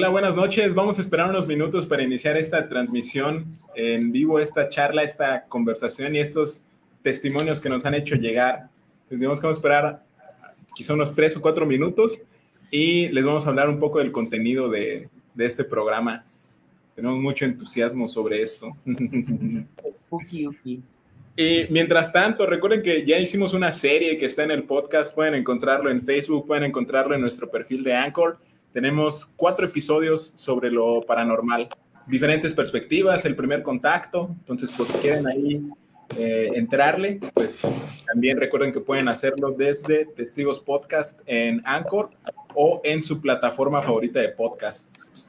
[0.00, 0.74] Hola, buenas noches.
[0.74, 3.44] Vamos a esperar unos minutos para iniciar esta transmisión
[3.74, 6.62] en vivo, esta charla, esta conversación y estos
[7.02, 8.70] testimonios que nos han hecho llegar.
[9.10, 10.02] Les tenemos que esperar
[10.74, 12.18] quizá unos tres o cuatro minutos
[12.70, 16.24] y les vamos a hablar un poco del contenido de, de este programa.
[16.96, 18.74] Tenemos mucho entusiasmo sobre esto.
[21.36, 25.34] Y mientras tanto, recuerden que ya hicimos una serie que está en el podcast, pueden
[25.34, 28.38] encontrarlo en Facebook, pueden encontrarlo en nuestro perfil de Anchor.
[28.72, 31.68] Tenemos cuatro episodios sobre lo paranormal,
[32.06, 35.62] diferentes perspectivas, el primer contacto, entonces si quieren ahí
[36.16, 37.60] eh, entrarle, pues
[38.06, 42.10] también recuerden que pueden hacerlo desde Testigos Podcast en Anchor
[42.54, 45.26] o en su plataforma favorita de podcasts.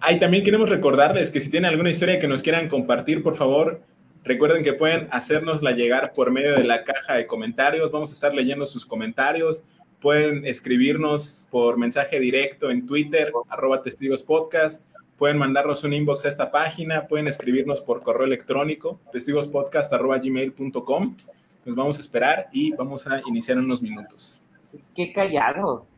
[0.00, 3.82] Ahí también queremos recordarles que si tienen alguna historia que nos quieran compartir, por favor,
[4.24, 7.90] recuerden que pueden hacérnosla llegar por medio de la caja de comentarios.
[7.90, 9.62] Vamos a estar leyendo sus comentarios.
[10.02, 14.84] Pueden escribirnos por mensaje directo en Twitter, arroba testigos podcast.
[15.16, 17.06] Pueden mandarnos un inbox a esta página.
[17.06, 21.16] Pueden escribirnos por correo electrónico, testigospodcast.gmail.com.
[21.64, 24.44] Nos vamos a esperar y vamos a iniciar en unos minutos.
[24.92, 25.94] Qué callados.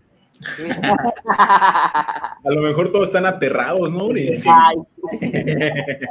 [1.26, 4.10] A lo mejor todos están aterrados, ¿no?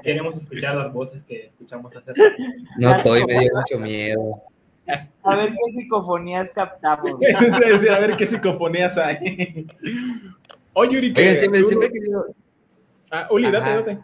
[0.03, 2.16] Queremos escuchar las voces que escuchamos hacer.
[2.80, 4.41] No, estoy, me dio mucho miedo.
[5.23, 7.20] A ver qué psicofonías captamos.
[7.92, 9.67] a ver qué psicofonías hay.
[10.73, 12.25] Oye, Uri, Oigan, siempre, siempre he querido...
[13.12, 14.00] Ah, Uli, date, date.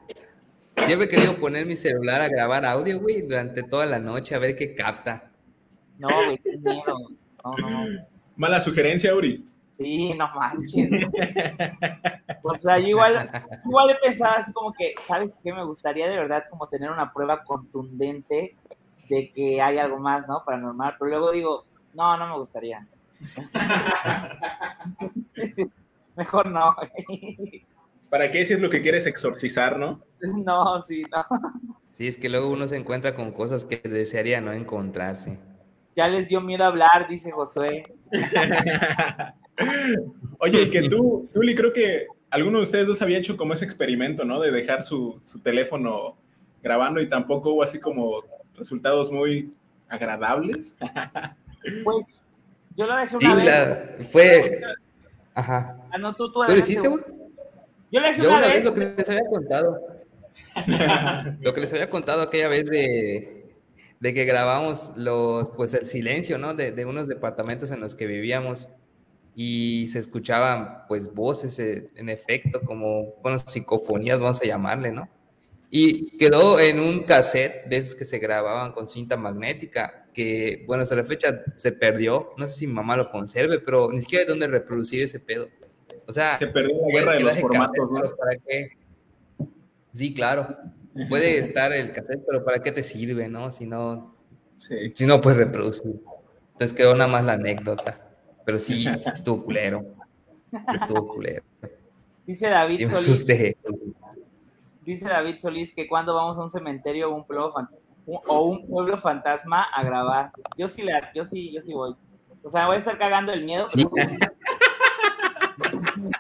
[0.86, 4.40] Siempre he querido poner mi celular a grabar audio, güey, durante toda la noche, a
[4.40, 5.32] ver qué capta.
[5.98, 6.96] No, güey, qué miedo.
[7.44, 8.08] No, no, no.
[8.36, 9.46] Mala sugerencia, Uri.
[9.78, 10.90] Sí, no manches.
[12.44, 13.30] o sea, yo igual,
[13.66, 15.54] igual he pensado así como que, ¿sabes qué?
[15.54, 18.56] Me gustaría de verdad como tener una prueba contundente
[19.10, 20.44] de que hay algo más, ¿no?
[20.46, 22.86] Paranormal, pero luego digo, no, no me gustaría.
[26.16, 26.76] Mejor no.
[28.10, 30.02] ¿Para qué si es lo que quieres exorcizar, no?
[30.46, 31.22] No, sí, no.
[31.98, 35.40] Sí, es que luego uno se encuentra con cosas que desearía no encontrarse.
[35.96, 37.84] Ya les dio miedo hablar, dice Josué.
[40.40, 44.24] Oye, que tú, Tuli, creo que alguno de ustedes dos había hecho como ese experimento,
[44.24, 44.40] ¿no?
[44.40, 46.16] De dejar su, teléfono
[46.62, 48.24] grabando y tampoco hubo así como
[48.60, 49.54] resultados muy
[49.88, 50.76] agradables.
[51.84, 52.24] Pues
[52.76, 54.10] yo lo dejé una vez.
[54.12, 54.62] fue.
[55.34, 55.78] Ajá.
[55.92, 58.54] Ah, no, tú, tú, lo hiciste, Yo lo dejé yo una, vez.
[58.54, 59.80] vez lo que les había contado.
[61.42, 63.54] lo que les había contado aquella vez de,
[64.00, 66.54] de que grabamos los, pues el silencio, ¿no?
[66.54, 68.70] De, de unos departamentos en los que vivíamos
[69.36, 75.08] y se escuchaban pues voces eh, en efecto, como, bueno, psicofonías, vamos a llamarle, ¿no?
[75.72, 80.84] Y quedó en un cassette de esos que se grababan con cinta magnética, que, bueno,
[80.84, 84.24] hasta la fecha se perdió, no sé si mi mamá lo conserve, pero ni siquiera
[84.24, 85.48] hay dónde reproducir ese pedo.
[86.08, 88.16] O sea, se perdió la guerra de los formatos, ¿no?
[88.16, 88.70] ¿para qué?
[89.94, 90.58] Sí, claro.
[91.08, 93.52] Puede estar el cassette, pero ¿para qué te sirve, no?
[93.52, 94.16] Si no,
[94.58, 94.92] sí.
[94.96, 96.02] si no puedes reproducir.
[96.54, 98.10] Entonces quedó nada más la anécdota.
[98.44, 99.86] Pero sí, estuvo culero.
[100.74, 101.44] Estuvo culero.
[102.26, 103.26] Dice David Solís.
[104.90, 107.54] Dice David Solís que cuando vamos a un cementerio o un pueblo,
[108.08, 110.32] o un pueblo fantasma a grabar.
[110.58, 111.96] Yo sí, le, yo sí, yo sí voy.
[112.42, 113.68] O sea, voy a estar cagando el miedo.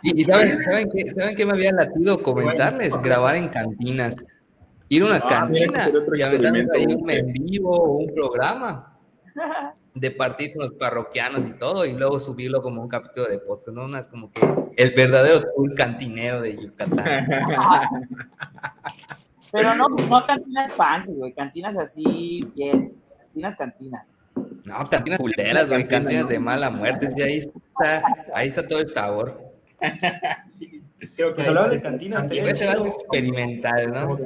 [0.03, 3.01] Y, saben, ¿saben, qué, ¿saben qué me había latido comentarles?
[3.01, 4.15] Grabar en cantinas.
[4.89, 8.99] Ir a una ah, cantina y aventarnos ahí un en vivo o un programa
[9.93, 13.75] de partir con los parroquianos y todo, y luego subirlo como un capítulo de podcast,
[13.75, 13.97] ¿no?
[13.97, 14.41] Es como que
[14.77, 17.25] el verdadero tour cantinero de Yucatán.
[19.51, 24.05] Pero no, no cantinas fancy, güey, cantinas así, bien, cantinas, cantinas.
[24.63, 28.87] No, cantinas culeras, güey, cantinas de mala muerte, y ahí está, ahí está todo el
[28.87, 29.49] sabor.
[30.51, 30.83] Sí,
[31.15, 32.27] creo que pues hablaba de cantinas.
[32.27, 34.19] Ser algo experimental, ¿no?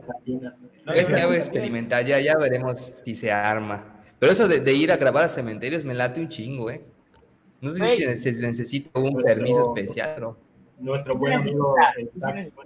[1.06, 4.03] Ser algo experimental, ya, ya veremos si se arma.
[4.24, 6.80] Pero eso de, ir a grabar a cementerios me late un chingo, ¿eh?
[7.60, 10.38] No sé si se necesita un permiso especial, ¿no?
[10.80, 11.76] Nuestro buen amigo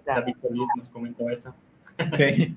[0.05, 1.55] David Solís nos comentó eso.
[2.15, 2.55] Sí.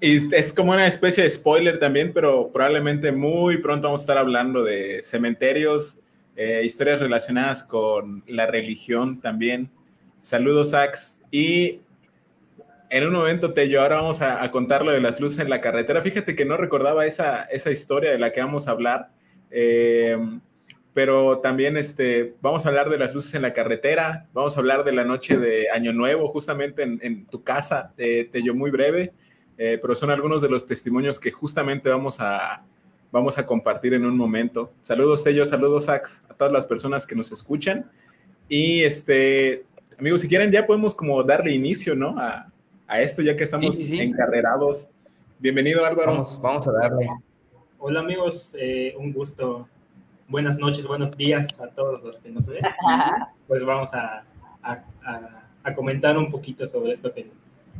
[0.00, 4.18] Y es como una especie de spoiler también, pero probablemente muy pronto vamos a estar
[4.18, 6.00] hablando de cementerios,
[6.34, 9.70] eh, historias relacionadas con la religión también.
[10.20, 11.20] Saludos, Ax.
[11.30, 11.82] Y
[12.90, 16.02] en un momento, Tello, ahora vamos a, contar lo de las luces en la carretera.
[16.02, 19.10] Fíjate que no recordaba esa, esa historia de la que vamos a hablar,
[19.50, 20.16] eh,
[20.94, 24.84] pero también este, vamos a hablar de las luces en la carretera, vamos a hablar
[24.84, 29.12] de la noche de Año Nuevo, justamente en, tu casa, Tello, muy breve,
[29.58, 32.64] eh, pero son algunos de los testimonios que justamente vamos a,
[33.12, 34.72] vamos a compartir en un momento.
[34.80, 37.90] Saludos, Tello, saludos, Ax, a todas las personas que nos escuchan.
[38.48, 39.66] Y este,
[39.98, 42.16] Amigos, si quieren ya podemos como darle inicio, ¿no?
[42.18, 42.52] A,
[42.88, 44.90] a esto ya que estamos encarrerados.
[45.38, 46.12] Bienvenido Álvaro.
[46.12, 47.08] Vamos, vamos a darle.
[47.78, 49.68] Hola amigos, eh, un gusto.
[50.26, 52.62] Buenas noches, buenos días a todos los que nos ven.
[53.46, 54.24] Pues vamos a,
[54.62, 54.84] a,
[55.62, 57.30] a, comentar un poquito sobre esto que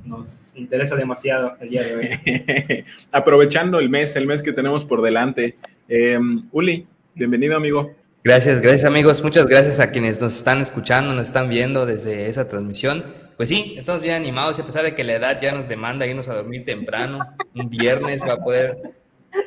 [0.02, 2.84] nos interesa demasiado el día de hoy.
[3.12, 5.56] Aprovechando el mes, el mes que tenemos por delante.
[5.86, 6.18] Eh,
[6.52, 7.94] Uli, bienvenido amigo.
[8.24, 9.22] Gracias, gracias amigos.
[9.22, 13.04] Muchas gracias a quienes nos están escuchando, nos están viendo desde esa transmisión.
[13.36, 16.04] Pues sí, estamos bien animados y a pesar de que la edad ya nos demanda
[16.04, 17.20] irnos a dormir temprano,
[17.54, 18.76] un viernes para poder,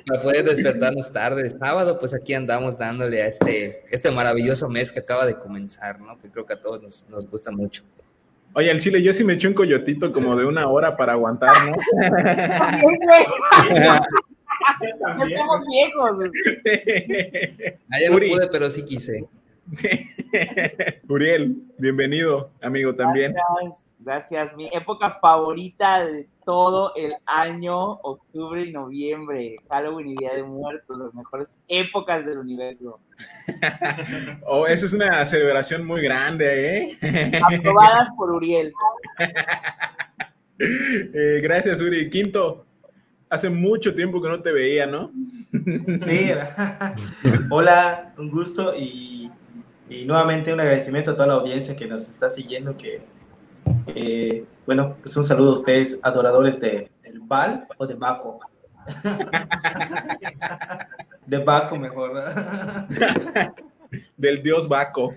[0.08, 5.00] para poder despertarnos tarde, sábado, pues aquí andamos dándole a este, este maravilloso mes que
[5.00, 6.18] acaba de comenzar, ¿no?
[6.18, 7.84] Que creo que a todos nos, nos gusta mucho.
[8.54, 11.56] Oye, el chile, yo sí me eché un coyotito como de una hora para aguantar,
[11.70, 11.76] ¿no?
[15.18, 16.20] ya estamos viejos.
[17.92, 19.28] Ayer no pude, pero sí quise.
[21.08, 23.34] Uriel, bienvenido, amigo, también.
[23.34, 24.56] Gracias, gracias.
[24.56, 30.98] Mi época favorita de todo el año, octubre y noviembre, Halloween y Día de Muertos,
[30.98, 33.00] las mejores épocas del universo.
[34.46, 37.42] oh, eso es una celebración muy grande, ¿eh?
[37.58, 38.74] Aprobadas por Uriel.
[40.64, 42.08] Eh, gracias, Uri.
[42.12, 42.68] Quinto,
[43.32, 45.12] hace mucho tiempo que no te veía, ¿no?
[45.52, 46.32] Sí.
[47.50, 49.32] Hola, un gusto y
[49.92, 53.02] y nuevamente un agradecimiento a toda la audiencia que nos está siguiendo, que,
[54.66, 58.40] bueno, pues un saludo a ustedes, adoradores de, del Val o de Baco.
[61.28, 62.24] de Baco mejor.
[64.16, 65.14] del dios Baco.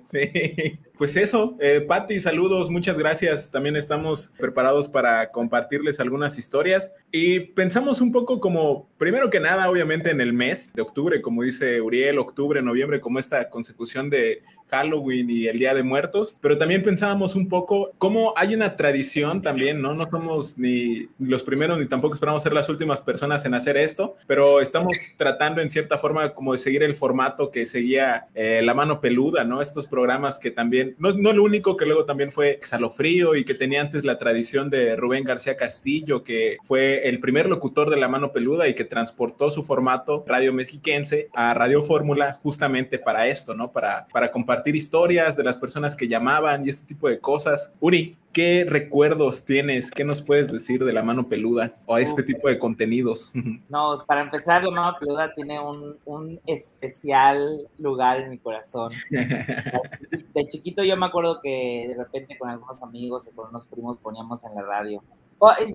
[0.97, 1.85] Pues eso, eh,
[2.21, 3.51] saludos, muchas gracias.
[3.51, 9.69] También estamos preparados para compartirles algunas historias y pensamos un poco como, primero que nada,
[9.69, 14.43] obviamente en el mes de octubre, como dice Uriel, octubre, noviembre, como esta consecución de
[14.69, 19.43] Halloween y el Día de Muertos, pero también pensábamos un poco cómo hay una tradición
[19.43, 19.95] también, ¿no?
[19.95, 24.17] No somos ni los primeros ni tampoco esperamos ser las últimas personas en hacer esto,
[24.27, 28.75] pero estamos tratando en cierta forma como de seguir el formato que seguía eh, La
[28.75, 29.63] Mano Peluda, ¿no?
[29.63, 33.55] Estos programas que también, no, no lo único que luego también fue Salofrío y que
[33.55, 38.09] tenía antes la tradición de Rubén García Castillo, que fue el primer locutor de La
[38.09, 43.55] Mano Peluda y que transportó su formato radio mexiquense a Radio Fórmula justamente para esto,
[43.55, 43.73] ¿no?
[43.73, 47.73] Para, para compartir compartir historias de las personas que llamaban y este tipo de cosas.
[47.81, 49.91] Uri, ¿qué recuerdos tienes?
[49.91, 53.33] ¿Qué nos puedes decir de la mano peluda o este tipo de contenidos?
[53.69, 58.93] No, para empezar, la mano peluda tiene un, un especial lugar en mi corazón.
[59.11, 63.99] De chiquito yo me acuerdo que de repente con algunos amigos o con unos primos
[63.99, 65.03] poníamos en la radio.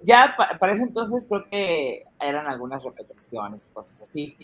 [0.03, 4.37] Ya para ese entonces creo que eran algunas repeticiones, cosas así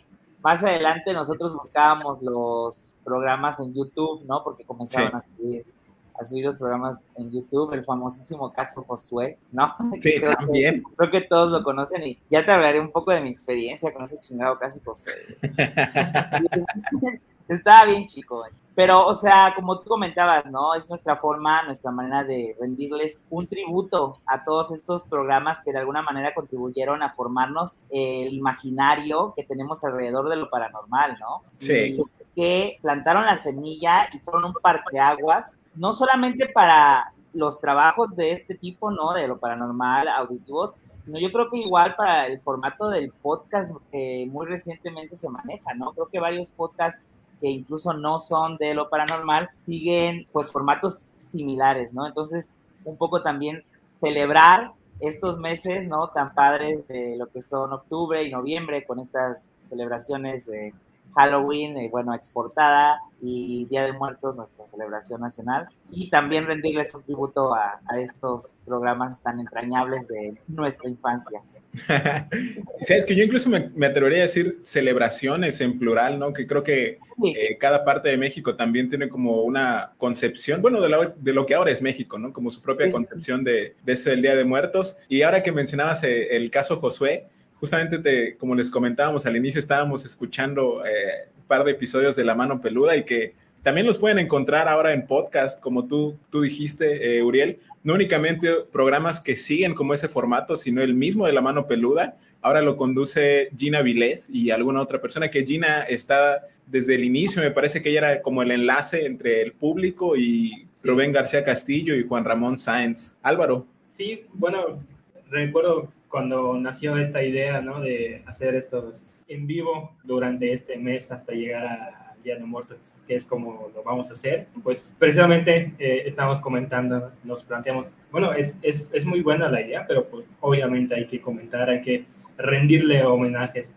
[0.45, 4.43] más adelante nosotros buscábamos los programas en YouTube, ¿no?
[4.43, 5.65] Porque comenzaron a, subir,
[6.13, 9.75] a subir los programas en YouTube, el famosísimo caso Josué, ¿no?
[10.03, 10.83] Sí, creo también.
[10.83, 13.91] Que, creo que todos lo conocen y ya te hablaré un poco de mi experiencia
[13.91, 15.13] con ese chingado caso Josué.
[17.47, 18.43] Estaba bien chico,
[18.75, 20.73] pero, o sea, como tú comentabas, ¿no?
[20.73, 25.79] Es nuestra forma, nuestra manera de rendirles un tributo a todos estos programas que de
[25.79, 31.43] alguna manera contribuyeron a formarnos el imaginario que tenemos alrededor de lo paranormal, ¿no?
[31.59, 31.97] Sí.
[32.35, 38.55] que plantaron la semilla y fueron un parteaguas, no solamente para los trabajos de este
[38.55, 39.13] tipo, ¿no?
[39.13, 40.73] De lo paranormal, auditivos,
[41.05, 45.73] sino yo creo que igual para el formato del podcast que muy recientemente se maneja,
[45.75, 45.93] ¿no?
[45.93, 47.01] Creo que varios podcasts
[47.49, 52.07] incluso no son de lo paranormal, siguen pues formatos similares, ¿no?
[52.07, 52.49] Entonces,
[52.83, 56.09] un poco también celebrar estos meses, ¿no?
[56.09, 60.73] Tan padres de lo que son octubre y noviembre con estas celebraciones de
[61.15, 65.67] Halloween, eh, bueno, exportada y Día de Muertos, nuestra celebración nacional.
[65.91, 71.41] Y también rendirles un tributo a estos programas tan entrañables de nuestra infancia.
[72.81, 76.33] Sabes que yo incluso me, atrevería a decir celebraciones en plural, ¿no?
[76.33, 81.13] Que creo que eh, cada parte de México también tiene como una concepción, bueno, de,
[81.17, 82.33] de lo que ahora es México, ¿no?
[82.33, 84.97] Como su propia concepción de, de ese Día de Muertos.
[85.09, 87.25] Y ahora que mencionabas eh, el caso Josué,
[87.59, 92.23] justamente te, como les comentábamos al inicio, estábamos escuchando eh, un par de episodios de
[92.23, 96.41] La Mano Peluda y que también los pueden encontrar ahora en podcast, como tú, tú
[96.41, 101.41] dijiste, Uriel no únicamente programas que siguen como ese formato, sino el mismo de la
[101.41, 102.17] mano peluda.
[102.41, 107.43] Ahora lo conduce Gina Vilés y alguna otra persona que Gina está desde el inicio,
[107.43, 111.95] me parece que ella era como el enlace entre el público y Rubén García Castillo
[111.95, 113.15] y Juan Ramón Sáenz.
[113.21, 113.67] Álvaro.
[113.91, 114.83] Sí, bueno,
[115.29, 117.81] recuerdo cuando nació esta idea, ¿no?
[117.81, 123.15] De hacer estos en vivo durante este mes hasta llegar a Día de Muertos, que
[123.15, 128.57] es como lo vamos a hacer, pues precisamente eh, estamos comentando, nos planteamos, bueno, es,
[128.63, 132.05] es, es, muy buena la idea, pero pues obviamente hay que comentar, hay que
[132.35, 133.75] rendirle homenajes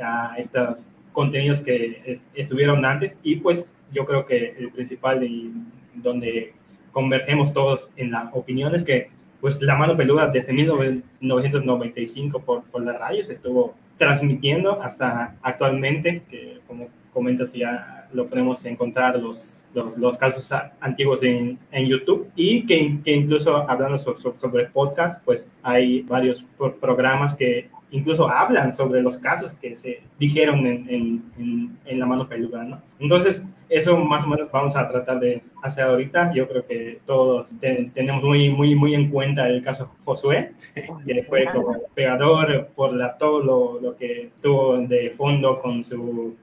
[0.00, 5.50] a estos contenidos que estuvieron antes y pues yo creo que el principal de
[5.94, 6.54] donde
[6.92, 12.84] convergemos todos en la opinión es que pues la mano peluda desde 1995 por, por
[12.84, 16.88] la radio se estuvo transmitiendo hasta actualmente, que como
[17.18, 20.48] comentas ya lo podemos encontrar los, los, casos
[20.80, 26.44] antiguos en, en, YouTube y que, que incluso hablando sobre, sobre, podcast, pues hay varios
[26.80, 30.88] programas que incluso hablan sobre los casos que se dijeron en,
[31.36, 32.80] en, en la mano peluda, ¿no?
[33.00, 36.32] Entonces, eso más o menos vamos a tratar de hacer ahorita.
[36.32, 40.52] Yo creo que todos tenemos muy, muy, muy en cuenta el caso Josué,
[41.06, 46.36] que fue como pegador por la, todo lo, lo, que tuvo de fondo con su,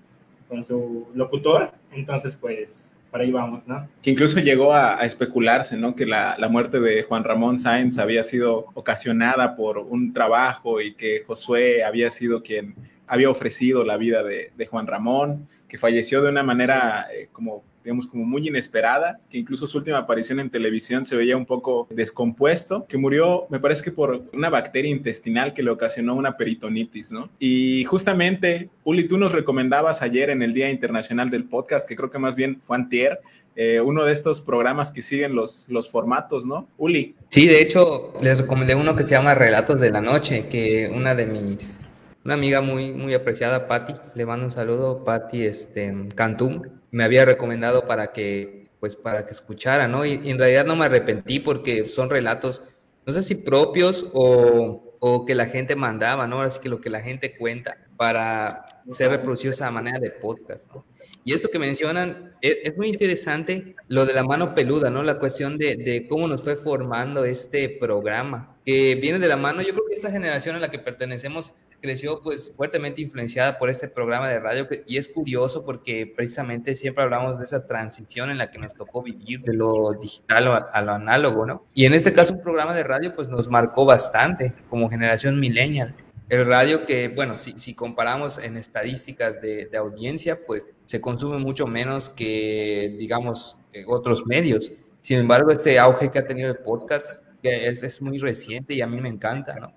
[0.47, 1.71] con su locutor.
[1.91, 3.87] Entonces, pues, por ahí vamos, ¿no?
[4.01, 5.95] Que incluso llegó a, a especularse, ¿no?
[5.95, 10.95] Que la, la, muerte de Juan Ramón Sáenz había sido ocasionada por un trabajo y
[10.95, 12.75] que Josué había sido quien
[13.07, 17.63] había ofrecido la vida de, de Juan Ramón que falleció de una manera eh, como
[17.85, 21.87] digamos, como muy inesperada, que incluso su última aparición en televisión se veía un poco
[21.91, 27.11] descompuesto, que murió, me parece que por una bacteria intestinal que le ocasionó una peritonitis,
[27.11, 27.29] ¿no?
[27.37, 32.09] Y justamente, Uli, tú nos recomendabas ayer en el Día Internacional del Podcast, que creo
[32.09, 33.19] que más bien fue antier,
[33.55, 36.67] eh, uno de estos programas que siguen los, los formatos, ¿no?
[36.77, 37.15] Uli.
[37.29, 41.13] Sí, de hecho, les recomendé uno que se llama Relatos de la Noche, que una
[41.13, 41.79] de mis
[42.25, 46.63] una amiga muy, muy apreciada, Patti, le mando un saludo, Patti este, Cantum,
[46.95, 50.05] me había recomendado para que, pues, para que escuchara, ¿no?
[50.05, 52.63] Y, en realidad no me arrepentí porque son relatos,
[53.05, 56.41] no sé si propios o, o que la gente mandaba, ¿no?
[56.41, 60.73] Así que lo que la gente cuenta para ser reproducido de esa manera de podcast,
[60.73, 60.85] ¿no?
[61.25, 65.03] Y eso que mencionan es, es, muy interesante, lo de la mano peluda, ¿no?
[65.03, 69.61] La cuestión de, de, cómo nos fue formando este programa, que viene de la mano,
[69.61, 71.51] yo creo que esta generación a la que pertenecemos
[71.85, 77.03] creció pues fuertemente influenciada por este programa de radio y es curioso porque precisamente siempre
[77.03, 80.93] hablamos de esa transición en la que nos tocó vivir de lo digital a, lo
[80.93, 81.65] análogo, ¿no?
[81.75, 85.95] Y en este caso un programa de radio pues nos marcó bastante como generación millennial.
[86.27, 91.37] El radio que, bueno, si, si comparamos en estadísticas de, de audiencia, pues se consume
[91.37, 94.71] mucho menos que, digamos, otros medios.
[95.01, 98.87] Sin embargo, este auge que ha tenido el podcast es, es muy reciente y a
[98.87, 99.73] mí me encanta, ¿no?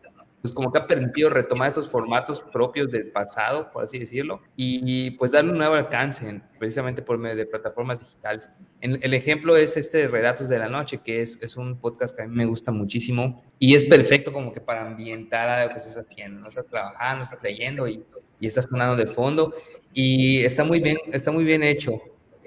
[0.48, 5.10] Pues como que ha permitido retomar esos formatos propios del pasado, por así decirlo, y,
[5.12, 8.48] pues darle un nuevo alcance precisamente por medio de plataformas digitales.
[8.80, 12.22] el ejemplo es este de Relatos de la Noche, que es, es, un podcast que
[12.22, 15.76] a mí me gusta muchísimo y es perfecto como que para ambientar a lo que
[15.76, 18.02] estás haciendo, no estás trabajando, estás leyendo y,
[18.40, 19.52] y estás sonando de fondo
[19.92, 22.00] y está muy bien, está muy bien hecho.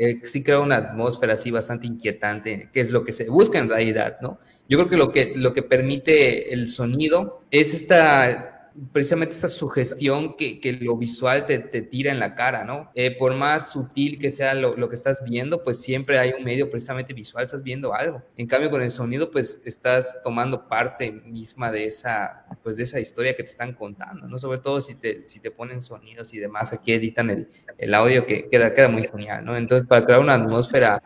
[0.04, 3.70] Eh, sí crea una atmósfera así bastante inquietante, que es lo que se busca en
[3.70, 4.40] realidad, ¿no?
[4.68, 8.51] Yo creo que lo que, lo que permite el sonido es esta
[8.92, 12.92] precisamente esta sugestión que, que lo visual te, te, tira en la cara, ¿no?
[12.96, 16.44] Eh, por más sutil que sea lo, lo, que estás viendo, pues siempre hay un
[16.44, 18.22] medio precisamente visual, estás viendo algo.
[18.38, 23.00] En cambio, con el sonido, pues estás tomando parte misma de esa, pues de esa
[23.00, 24.38] historia que te están contando, ¿no?
[24.38, 27.48] Sobre todo si te, si te ponen sonidos y demás, aquí editan el,
[27.78, 29.58] el audio que queda, queda muy genial, ¿no?
[29.58, 31.02] Entonces, para crear una atmósfera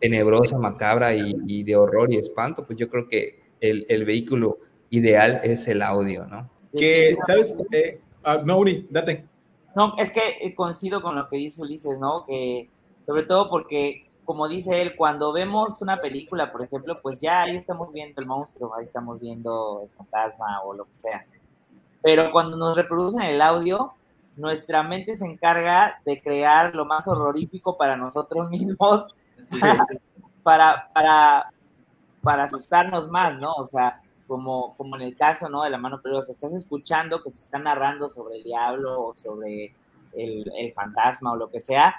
[0.00, 4.58] tenebrosa, macabra y, y de horror y espanto, pues yo creo que el, el vehículo
[4.90, 6.53] ideal es el audio, ¿no?
[6.76, 7.54] Que, ¿sabes?
[7.72, 9.24] Eh, uh, no, Uri, date.
[9.74, 12.24] No, es que eh, coincido con lo que dice Ulises, ¿no?
[12.26, 12.68] Que
[13.06, 17.56] sobre todo porque, como dice él, cuando vemos una película, por ejemplo, pues ya ahí
[17.56, 21.26] estamos viendo el monstruo, ahí estamos viendo el fantasma o lo que sea.
[22.02, 23.92] Pero cuando nos reproducen el audio,
[24.36, 29.06] nuestra mente se encarga de crear lo más horrorífico para nosotros mismos,
[29.50, 29.60] sí, sí.
[30.42, 31.50] para, para,
[32.22, 33.52] para asustarnos más, ¿no?
[33.54, 35.62] O sea, como, como en el caso ¿no?
[35.62, 39.74] de la mano peligrosa, estás escuchando que se está narrando sobre el diablo o sobre
[40.14, 41.94] el, el, fantasma o lo que sea,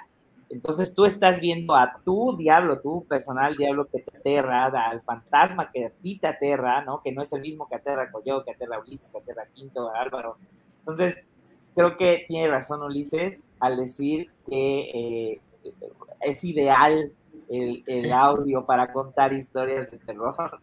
[0.48, 5.70] entonces tú estás viendo a tu diablo, tu personal diablo que te aterra, al fantasma
[5.72, 7.02] que a ti te aterra, ¿no?
[7.02, 10.36] que no es el mismo que aterra Coyo, que aterra Ulises, que aterra Quinto, Álvaro.
[10.80, 11.24] Entonces,
[11.74, 14.80] creo que tiene razón Ulises al decir que
[15.34, 15.40] eh,
[16.20, 17.12] es ideal
[17.48, 20.60] el, el audio para contar historias de terror.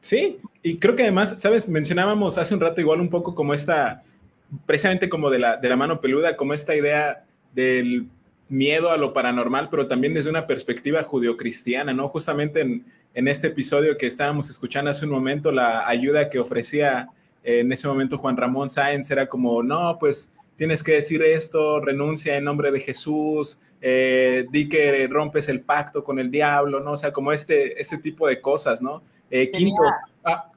[0.00, 1.68] Sí, y creo que además, ¿sabes?
[1.68, 4.02] Mencionábamos hace un rato igual un poco como esta,
[4.66, 7.24] precisamente como de la, de la mano peluda, como esta idea
[7.54, 8.08] del
[8.48, 12.08] miedo a lo paranormal, pero también desde una perspectiva judio-cristiana, ¿no?
[12.08, 17.08] Justamente en, en, este episodio que estábamos escuchando hace un momento, la ayuda que ofrecía
[17.42, 22.36] en ese momento Juan Ramón Sáenz era como, no, pues tienes que decir esto, renuncia
[22.36, 26.92] en nombre de Jesús, eh, di que rompes el pacto con el diablo, ¿no?
[26.92, 29.02] O sea, como este, este tipo de cosas, ¿no?
[29.30, 29.82] Eh, quinto.
[30.24, 30.50] Ah,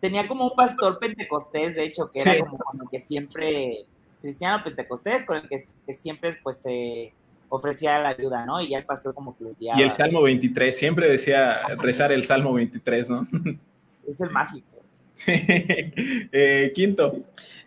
[0.00, 3.86] tenía como un pastor pentecostés, de hecho, que era como, como, que siempre,
[4.20, 7.12] cristiano pentecostés, con el que, que siempre pues se
[7.48, 8.60] ofrecía la ayuda, ¿no?
[8.60, 12.24] Y ya el pastor como que los Y el Salmo 23, siempre decía rezar el
[12.24, 13.26] Salmo 23, ¿no?
[14.06, 14.66] Es el mágico.
[15.26, 17.20] eh, quinto.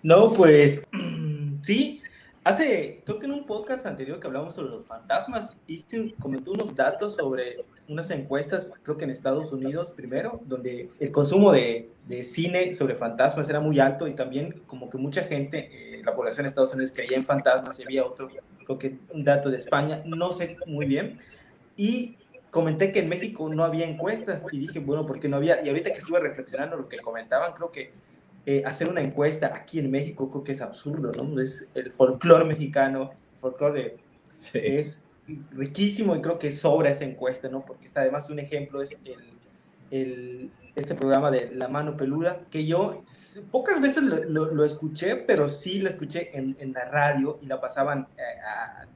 [0.04, 0.84] No, pues
[1.64, 2.00] sí,
[2.48, 6.74] hace, creo que en un podcast anterior que hablamos sobre los fantasmas, hice, comentó unos
[6.76, 12.24] datos sobre unas encuestas, creo que en Estados Unidos primero, donde el consumo de, de
[12.24, 16.44] cine sobre fantasmas era muy alto y también como que mucha gente, eh, la población
[16.44, 18.30] de Estados Unidos creía en fantasmas y había otro,
[18.66, 21.18] creo que un dato de España, no sé muy bien.
[21.76, 22.16] Y
[22.50, 25.64] comenté que en México no había encuestas y dije, bueno, ¿por qué no había?
[25.64, 27.92] Y ahorita que estuve reflexionando lo que comentaban, creo que
[28.50, 31.42] eh, hacer una encuesta aquí en México creo que es absurdo, ¿no?
[31.42, 33.98] Es el folclore mexicano, el folclore
[34.54, 35.04] es
[35.52, 37.66] riquísimo y creo que sobra esa encuesta, ¿no?
[37.66, 39.34] Porque está además un ejemplo es el,
[39.92, 43.04] el, este programa de La Mano Peluda, que yo
[43.52, 47.60] pocas veces lo, lo, escuché, pero sí lo escuché en, en, la radio y la
[47.60, 48.88] pasaban eh, a,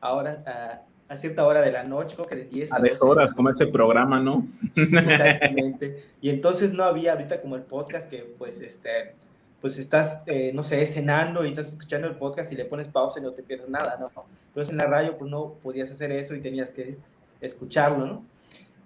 [0.00, 3.32] ahora a, a cierta hora de la noche, creo que de 10 a 10 horas,
[3.32, 4.46] como este programa, ¿no?
[4.74, 6.04] Exactamente.
[6.20, 9.14] Y entonces no había ahorita como el podcast que pues este
[9.60, 13.18] pues estás, eh, no sé, cenando y estás escuchando el podcast y le pones pausa
[13.18, 14.10] y no te pierdes nada, ¿no?
[14.48, 16.98] Entonces en la radio pues no podías hacer eso y tenías que
[17.40, 18.24] escucharlo, ¿no?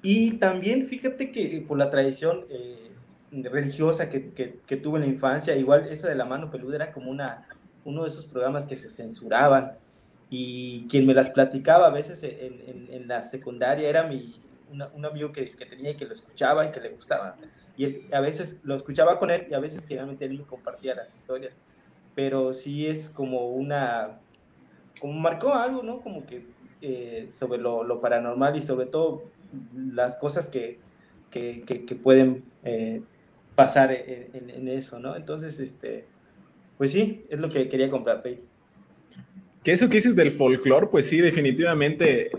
[0.03, 2.93] Y también fíjate que por la tradición eh,
[3.50, 6.93] religiosa que, que, que, tuve en la infancia, igual esa de la mano peluda era
[6.93, 7.47] como una,
[7.85, 9.73] uno de esos programas que se censuraban
[10.31, 15.33] y quien me las platicaba a veces en, en, la secundaria era mi, un amigo
[15.33, 17.37] que, que, tenía y que lo escuchaba y que le gustaba.
[17.77, 20.95] Y a veces lo escuchaba con él y a veces que realmente él me compartía
[20.95, 21.53] las historias.
[22.15, 24.21] Pero sí es como una,
[25.01, 26.01] como marcó algo, ¿no?
[26.01, 26.47] Como que
[26.81, 29.25] eh, sobre lo, lo, paranormal y sobre todo
[29.75, 30.78] las cosas que,
[31.31, 33.02] que, que pueden eh,
[33.57, 35.17] pasar en, en, eso, ¿no?
[35.17, 36.07] Entonces, este,
[36.78, 38.50] pues sí, es lo que quería compartir.
[39.63, 42.31] Que eso que dices del folclore, pues sí, definitivamente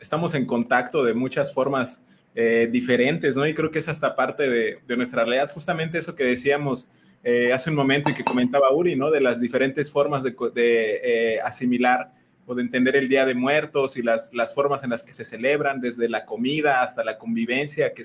[0.00, 2.02] estamos en contacto de muchas formas
[2.34, 3.46] eh, diferentes, ¿no?
[3.46, 6.88] Y creo que es hasta parte de, nuestra realidad, justamente eso que decíamos
[7.22, 9.10] eh, hace un momento y que comentaba Uri, ¿no?
[9.10, 12.12] De las diferentes formas de, eh, asimilar
[12.46, 15.82] o de entender el Día de Muertos y las, formas en las que se celebran,
[15.82, 18.04] desde la comida hasta la convivencia que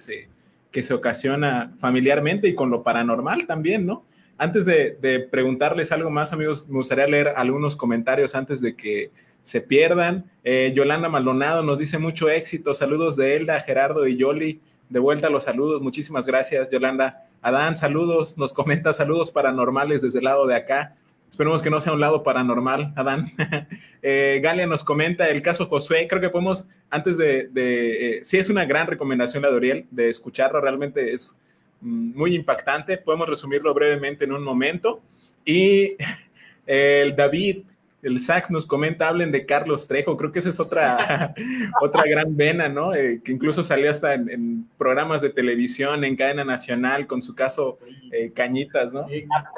[0.84, 4.04] se ocasiona familiarmente y con lo paranormal también, ¿no?
[4.38, 9.12] Antes de, preguntarles algo más, amigos, me gustaría leer algunos comentarios antes de que
[9.44, 10.30] se pierdan.
[10.44, 12.74] Eh, Yolanda Maldonado nos dice mucho éxito.
[12.74, 14.60] Saludos de Elda, Gerardo y Yoli.
[14.90, 15.82] De vuelta los saludos.
[15.82, 17.28] Muchísimas gracias, Yolanda.
[17.42, 18.38] Adán, saludos.
[18.38, 20.96] Nos comenta saludos paranormales desde el lado de acá.
[21.30, 23.28] Esperemos que no sea un lado paranormal, Adán.
[24.02, 26.08] eh, Galia nos comenta el caso Josué.
[26.10, 29.88] Creo que podemos, antes de, de eh, sí es una gran recomendación la de Oriel,
[29.92, 30.60] de escucharlo.
[30.60, 31.38] Realmente es
[31.86, 32.98] muy impactante.
[32.98, 35.02] Podemos resumirlo brevemente en un momento.
[35.46, 35.96] Y
[36.66, 37.64] el David,
[38.02, 40.18] el Sax nos comenta, hablen de Carlos Trejo.
[40.18, 41.34] Creo que esa es otra,
[41.82, 42.94] otra gran vena, ¿no?
[42.94, 47.78] Eh, que incluso salió hasta en, programas de televisión, en cadena nacional, con su caso
[48.12, 49.06] eh, Cañitas, ¿no?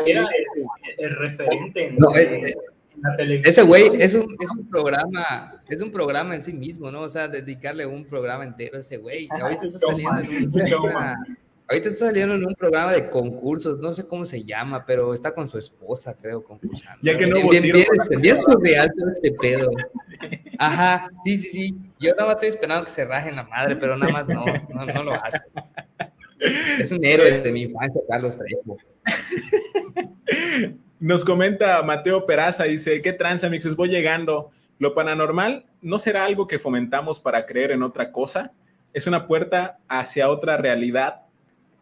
[0.06, 0.30] Era
[0.98, 1.96] el, referente.
[1.98, 2.56] No, eh,
[3.44, 7.02] ese güey es un, es un programa, es un programa en sí mismo, ¿no?
[7.02, 9.30] O sea, dedicarle un programa entero a ese güey.
[9.30, 11.18] Ahorita está saliendo en un programa
[11.70, 15.34] Ahorita está saliendo en un programa de concursos, no sé cómo se llama, pero está
[15.34, 17.00] con su esposa, creo, concursando.
[17.02, 19.70] Ya que no bien, bien, bien, bien surreal todo este pedo.
[20.58, 21.76] Ajá, sí, sí, sí.
[22.00, 24.86] Yo nada más estoy esperando que se rajen la madre, pero nada más no, no,
[24.86, 25.40] no lo hace.
[26.80, 28.78] Es un héroe de mi infancia, Carlos Trejo.
[31.00, 33.76] Nos comenta Mateo Peraza, dice, ¿qué tranza, mixes?
[33.76, 34.52] Voy llegando.
[34.80, 38.54] Lo paranormal no será algo que fomentamos para creer en otra cosa,
[38.94, 41.27] es una puerta hacia otra realidad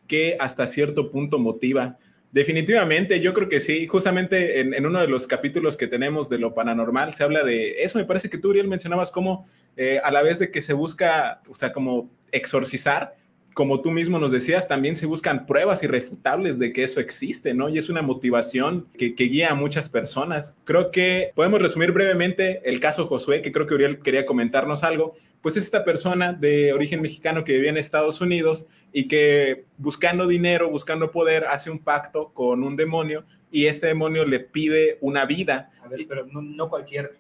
[0.08, 1.98] que hasta cierto punto motiva.
[2.32, 3.88] Definitivamente, yo creo que sí.
[3.88, 7.98] Justamente en, uno de los capítulos que tenemos de lo paranormal se habla de eso.
[7.98, 9.46] Me parece que tú, Uriel, mencionabas cómo
[9.78, 13.14] eh, a la vez de que se busca, o sea, como exorcizar,
[13.56, 17.70] como tú mismo nos decías, también se buscan pruebas irrefutables de que eso existe, ¿no?
[17.70, 20.58] Y es una motivación que, guía a muchas personas.
[20.66, 25.14] Creo que podemos resumir brevemente el caso Josué, que creo que Uriel quería comentarnos algo.
[25.42, 30.28] Pues es esta persona de origen mexicano que vivía en Estados Unidos y que buscando
[30.28, 35.26] dinero, buscando poder, hace un pacto con un demonio y este demonio le pide una
[35.26, 35.72] vida.
[35.82, 37.16] A ver, pero no cualquier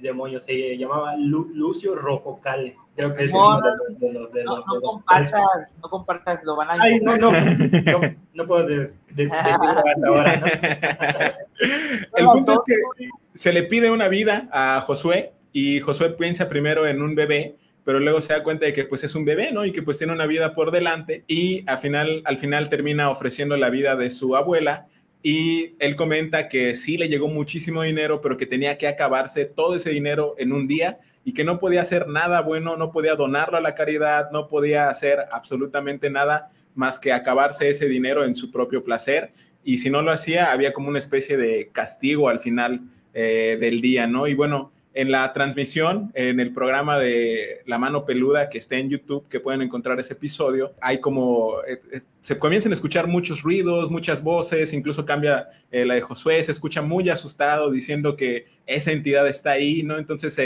[0.00, 2.76] demonio, se llamaba Lucio Rojo Cale.
[2.94, 6.70] Creo que es no, de los, de los, no, no compartas, no compartas, lo van
[6.70, 8.00] a Ay, no, no, no,
[8.32, 8.92] no puedo de, de,
[9.26, 9.32] decirlo
[9.84, 10.36] hasta ahora.
[10.36, 10.46] ¿no?
[12.16, 16.86] El punto es que se le pide una vida a Josué y Josué piensa primero
[16.86, 19.64] en un bebé, pero luego se da cuenta de que pues es un bebé, ¿no?
[19.64, 23.56] Y que pues tiene una vida por delante y al final, al final termina ofreciendo
[23.56, 24.86] la vida de su abuela
[25.28, 29.74] y él comenta que sí le llegó muchísimo dinero, pero que tenía que acabarse todo
[29.74, 33.58] ese dinero en un día y que no podía hacer nada bueno, no podía donarlo
[33.58, 38.52] a la caridad, no podía hacer absolutamente nada más que acabarse ese dinero en su
[38.52, 39.32] propio placer.
[39.64, 43.80] Y si no lo hacía, había como una especie de castigo al final eh, del
[43.80, 44.28] día, ¿no?
[44.28, 48.88] Y bueno, en la transmisión, en el programa de La Mano Peluda que está en
[48.88, 53.42] YouTube, que pueden encontrar ese episodio, hay como, eh, eh, se comienzan a escuchar muchos
[53.42, 58.90] ruidos, muchas voces, incluso cambia la de Josué, se escucha muy asustado diciendo que esa
[58.90, 59.98] entidad está ahí, ¿no?
[59.98, 60.38] Entonces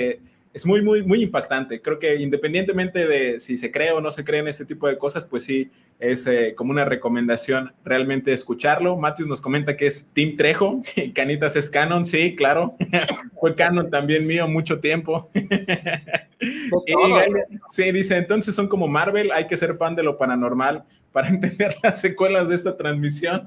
[0.53, 1.81] es muy, muy, muy impactante.
[1.81, 4.99] Creo que independientemente de si se cree o no se cree en este tipo de
[4.99, 8.97] cosas, pues sí, es eh, como una recomendación realmente escucharlo.
[8.97, 10.81] Matthews nos comenta que es Team Trejo,
[11.15, 12.73] Canitas es canon, sí, claro.
[13.41, 15.31] Fue canon también mío mucho tiempo.
[17.71, 21.77] sí, dice, entonces son como Marvel, hay que ser fan de lo paranormal para entender
[21.83, 23.47] las secuelas de esta transmisión.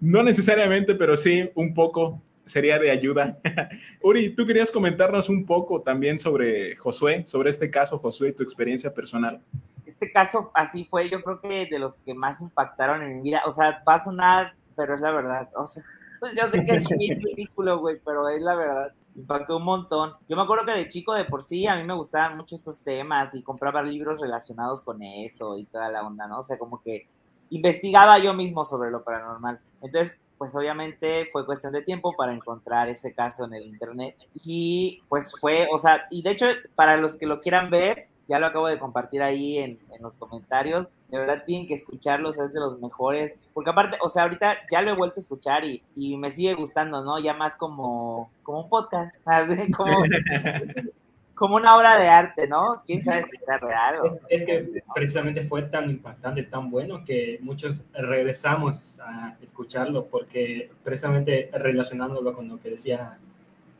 [0.00, 3.38] no necesariamente, pero sí, un poco sería de ayuda.
[4.02, 8.42] Uri, tú querías comentarnos un poco también sobre Josué, sobre este caso, Josué, y tu
[8.42, 9.42] experiencia personal.
[9.84, 13.42] Este caso así fue, yo creo que de los que más impactaron en mi vida.
[13.46, 15.48] O sea, va a sonar, pero es la verdad.
[15.56, 15.82] O sea,
[16.20, 18.92] pues yo sé que es ridículo, güey, pero es la verdad.
[19.16, 20.12] Impactó un montón.
[20.28, 22.82] Yo me acuerdo que de chico de por sí a mí me gustaban mucho estos
[22.82, 26.40] temas y compraba libros relacionados con eso y toda la onda, ¿no?
[26.40, 27.08] O sea, como que
[27.50, 29.58] investigaba yo mismo sobre lo paranormal.
[29.80, 34.16] Entonces, pues obviamente fue cuestión de tiempo para encontrar ese caso en el internet.
[34.44, 38.38] Y pues fue, o sea, y de hecho, para los que lo quieran ver, ya
[38.38, 40.92] lo acabo de compartir ahí en, los comentarios.
[41.08, 43.32] De verdad tienen que escucharlos, es de los mejores.
[43.54, 46.54] Porque aparte, o sea, ahorita ya lo he vuelto a escuchar y, y me sigue
[46.54, 47.18] gustando, ¿no?
[47.18, 50.02] Ya más como, como un podcast, así como,
[51.36, 52.82] como una obra de arte, ¿no?
[52.86, 53.96] ¿Quién sabe si era real?
[54.02, 54.18] O...
[54.30, 61.50] Es, que precisamente fue tan impactante, tan bueno, que muchos regresamos a escucharlo, porque precisamente
[61.52, 63.18] relacionándolo con lo que decía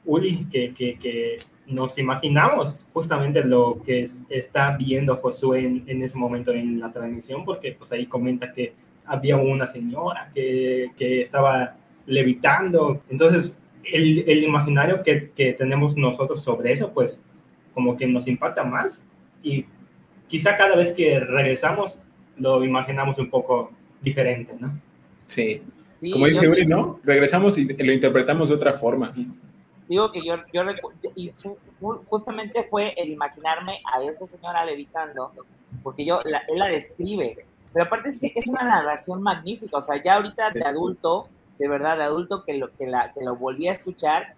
[0.05, 6.19] Uli, que, que, que nos imaginamos justamente lo que está viendo Josué en, en, ese
[6.19, 8.75] momento en la transmisión, porque pues ahí comenta que
[9.07, 13.01] había una señora que, que estaba levitando.
[13.09, 17.23] Entonces, el, el imaginario que, que tenemos nosotros sobre eso, pues
[17.77, 19.05] como que nos impacta más
[19.43, 19.67] y
[20.29, 21.99] quizá cada vez que regresamos
[22.39, 24.81] lo imaginamos un poco diferente, ¿no?
[25.27, 25.63] Sí.
[26.11, 26.99] como dice Uri, ¿no?
[27.05, 29.15] Regresamos y lo interpretamos de otra forma.
[29.89, 30.63] Digo que yo, yo
[31.15, 31.33] y
[32.07, 35.33] justamente fue el imaginarme a esa señora levitando,
[35.83, 40.03] porque yo, él la describe, pero aparte es que es una narración magnífica, o sea,
[40.03, 43.69] ya ahorita de adulto, de verdad, de adulto que lo, que la, que lo volví
[43.69, 44.35] a escuchar,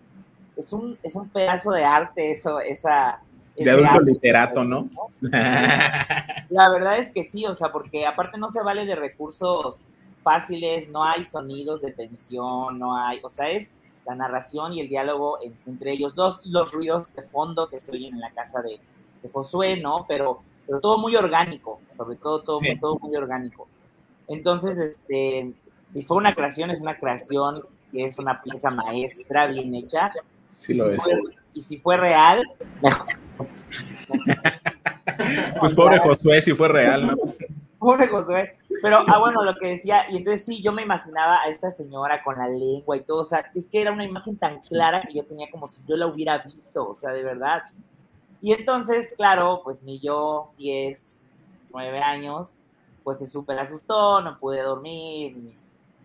[0.57, 3.21] es un, es un pedazo de arte eso, esa,
[3.65, 4.89] de adulto literato, ¿no?
[5.21, 9.83] La verdad es que sí, o sea, porque aparte no se vale de recursos
[10.23, 13.71] fáciles, no hay sonidos de tensión, no hay, o sea, es
[14.07, 18.15] la narración y el diálogo entre ellos dos, los ruidos de fondo que se oyen
[18.15, 18.81] en la casa de,
[19.33, 20.07] Josué, ¿no?
[20.07, 23.67] Pero, pero todo muy orgánico, sobre todo todo, todo muy orgánico.
[24.29, 25.53] Entonces, este,
[25.91, 30.11] si fue una creación, es una creación que es una pieza maestra, bien hecha.
[30.51, 31.01] Sí, lo es.
[31.55, 32.43] Y si fue real,
[32.83, 33.07] mejor.
[35.61, 37.17] pues pobre Josué, si fue real, ¿no?
[37.79, 38.57] Pobre Josué.
[38.83, 42.23] Pero, ah, bueno, lo que decía, y entonces sí, yo me imaginaba a esta señora
[42.23, 45.15] con la lengua y todo, o sea, es que era una imagen tan clara que
[45.15, 47.63] yo tenía como si yo la hubiera visto, o sea, de verdad.
[48.41, 51.29] Y entonces, claro, pues mi yo, 10,
[51.73, 52.53] 9 años,
[53.03, 55.37] pues se súper asustó, no pude dormir,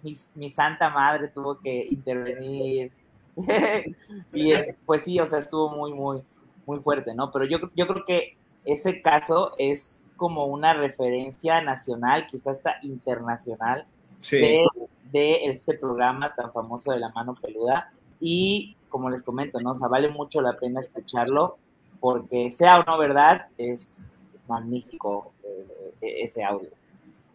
[0.01, 2.91] mi, mi, santa madre tuvo que intervenir.
[4.33, 6.21] y es, pues sí, o sea, estuvo muy, muy,
[6.65, 7.31] muy fuerte, ¿no?
[7.31, 13.85] Pero yo, yo creo que ese caso es como una referencia nacional, quizás hasta internacional,
[14.31, 14.65] de,
[15.11, 17.91] de, este programa tan famoso de la mano peluda.
[18.21, 19.71] Y como les comento, ¿no?
[19.71, 21.57] O sea, vale mucho la pena escucharlo,
[21.99, 26.69] porque sea o no verdad, es, es magnífico eh, ese audio.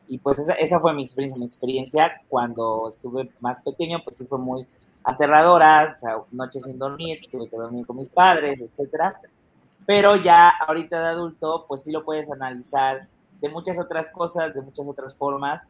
[0.06, 1.38] Y pues esa, esa, fue mi experiencia.
[1.38, 4.66] Mi experiencia cuando estuve más pequeño, pues sí fue muy
[5.04, 9.20] aterradora, o sea, noches sin dormir, tuve que dormir con mis padres, etcétera.
[9.86, 13.06] Pero ya ahorita de adulto, pues sí lo puedes analizar
[13.40, 15.62] de muchas otras cosas, de muchas otras formas,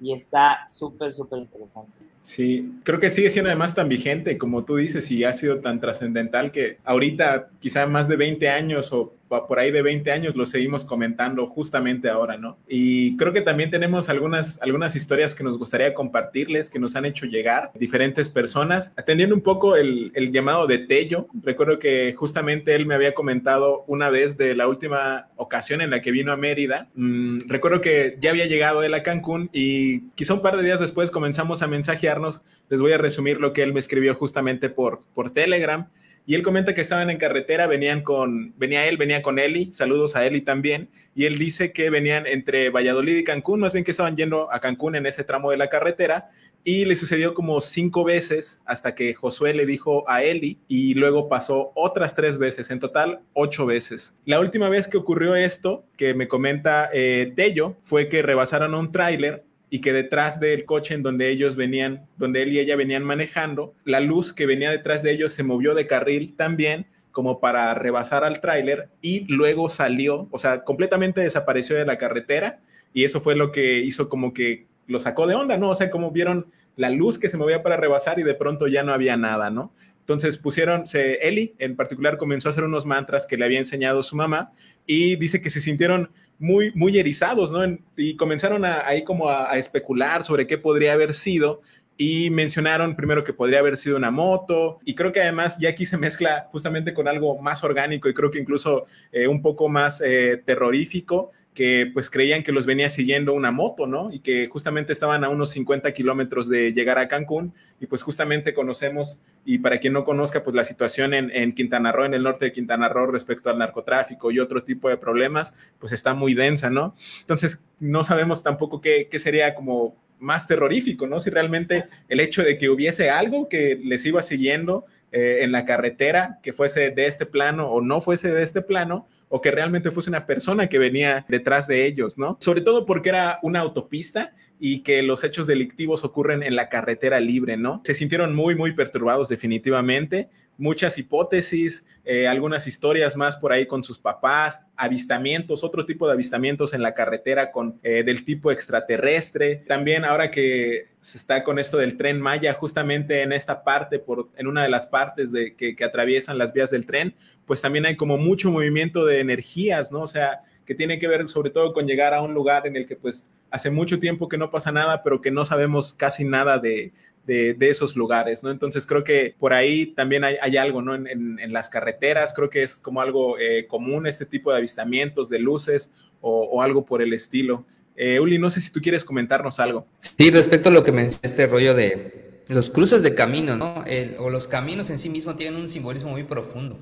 [0.00, 1.92] y está súper, súper interesante.
[2.20, 5.80] Sí, creo que sigue siendo además tan vigente, como tú dices, y ha sido tan
[5.80, 9.12] trascendental que ahorita, quizá más de 20 años o
[9.46, 12.58] por ahí de 20 años lo seguimos comentando justamente ahora, ¿no?
[12.68, 17.04] Y creo que también tenemos algunas, algunas historias que nos gustaría compartirles, que nos han
[17.04, 21.26] hecho llegar diferentes personas, atendiendo un poco el, el llamado de Tello.
[21.42, 26.00] Recuerdo que justamente él me había comentado una vez de la última ocasión en la
[26.00, 26.88] que vino a Mérida.
[26.94, 30.80] Mm, recuerdo que ya había llegado él a Cancún y quizá un par de días
[30.80, 32.42] después comenzamos a mensajearnos.
[32.68, 35.88] Les voy a resumir lo que él me escribió justamente por, por Telegram.
[36.26, 40.16] Y él comenta que estaban en carretera, venían con, venía él, venía con Eli, saludos
[40.16, 43.90] a Eli también, y él dice que venían entre Valladolid y Cancún, más bien que
[43.90, 46.30] estaban yendo a Cancún en ese tramo de la carretera,
[46.66, 51.28] y le sucedió como cinco veces hasta que Josué le dijo a Eli, y luego
[51.28, 54.16] pasó otras tres veces, en total ocho veces.
[54.24, 58.92] La última vez que ocurrió esto, que me comenta eh, Tello, fue que rebasaron un
[58.92, 63.02] tráiler y que detrás del coche en donde ellos venían, donde él y ella venían
[63.02, 67.74] manejando, la luz que venía detrás de ellos se movió de carril también como para
[67.74, 72.60] rebasar al tráiler y luego salió, o sea, completamente desapareció de la carretera
[72.92, 75.70] y eso fue lo que hizo como que lo sacó de onda, ¿no?
[75.70, 78.84] O sea, como vieron la luz que se movía para rebasar y de pronto ya
[78.84, 79.72] no había nada, ¿no?
[79.98, 84.04] Entonces pusieron, se, Eli en particular comenzó a hacer unos mantras que le había enseñado
[84.04, 84.52] su mamá
[84.86, 87.78] y dice que se sintieron muy, muy erizados, ¿no?
[87.96, 91.60] Y comenzaron a, ahí como a, especular sobre qué podría haber sido
[91.96, 95.86] y mencionaron primero que podría haber sido una moto y creo que además ya aquí
[95.86, 100.00] se mezcla justamente con algo más orgánico y creo que incluso eh, un poco más
[100.04, 104.12] eh, terrorífico que pues creían que los venía siguiendo una moto, ¿no?
[104.12, 108.54] Y que justamente estaban a unos 50 kilómetros de llegar a Cancún y pues justamente
[108.54, 112.24] conocemos, y para quien no conozca, pues la situación en, en, Quintana Roo, en el
[112.24, 116.34] norte de Quintana Roo respecto al narcotráfico y otro tipo de problemas, pues está muy
[116.34, 116.94] densa, ¿no?
[117.20, 121.20] Entonces, no sabemos tampoco qué, qué sería como más terrorífico, ¿no?
[121.20, 125.64] Si realmente el hecho de que hubiese algo que les iba siguiendo eh, en la
[125.64, 129.90] carretera, que fuese de este plano o no fuese de este plano, o que realmente
[129.90, 132.36] fuese una persona que venía detrás de ellos, ¿no?
[132.40, 137.20] Sobre todo porque era una autopista y que los hechos delictivos ocurren en la carretera
[137.20, 137.82] libre, ¿no?
[137.84, 140.28] Se sintieron muy, muy perturbados definitivamente.
[140.56, 146.12] Muchas hipótesis, eh, algunas historias más por ahí con sus papás, avistamientos, otro tipo de
[146.12, 149.56] avistamientos en la carretera con, eh, del tipo extraterrestre.
[149.56, 154.30] También ahora que se está con esto del tren Maya, justamente en esta parte, por,
[154.36, 157.14] en una de las partes de, que, que atraviesan las vías del tren,
[157.46, 160.02] pues también hay como mucho movimiento de energías, ¿no?
[160.02, 162.86] O sea, que tiene que ver sobre todo con llegar a un lugar en el
[162.86, 166.58] que pues hace mucho tiempo que no pasa nada, pero que no sabemos casi nada
[166.58, 166.92] de,
[167.26, 168.50] de, esos lugares, ¿no?
[168.50, 170.94] Entonces creo que por ahí también hay, hay algo, ¿no?
[170.94, 175.28] En, en, las carreteras, creo que es como algo eh, común este tipo de avistamientos
[175.28, 177.64] de luces o, o algo por el estilo.
[177.96, 179.86] Eh, Uli, no sé si tú quieres comentarnos algo.
[179.98, 183.84] Sí, respecto a lo que mencionaste, este rollo de los cruces de camino, ¿no?
[183.86, 186.78] El, o los caminos en sí mismos tienen un simbolismo muy profundo.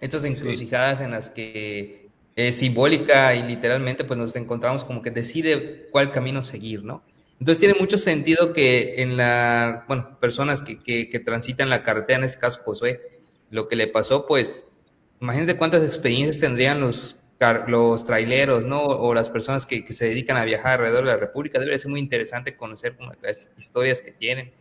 [0.00, 2.03] Estas encrucijadas en las que
[2.36, 7.02] es simbólica y literalmente pues nos encontramos como que decide cuál camino seguir, ¿no?
[7.38, 12.24] Entonces tiene mucho sentido que en la, bueno, personas que, que, transitan la carretera, en
[12.24, 13.20] este caso Josué,
[13.50, 14.68] lo que le pasó, pues,
[15.20, 17.20] imagínate cuántas experiencias tendrían los,
[17.66, 18.82] los traileros, ¿no?
[18.82, 21.58] O las personas que, que, se dedican a viajar alrededor de la República.
[21.58, 24.52] Debe ser muy interesante conocer como las historias que tienen.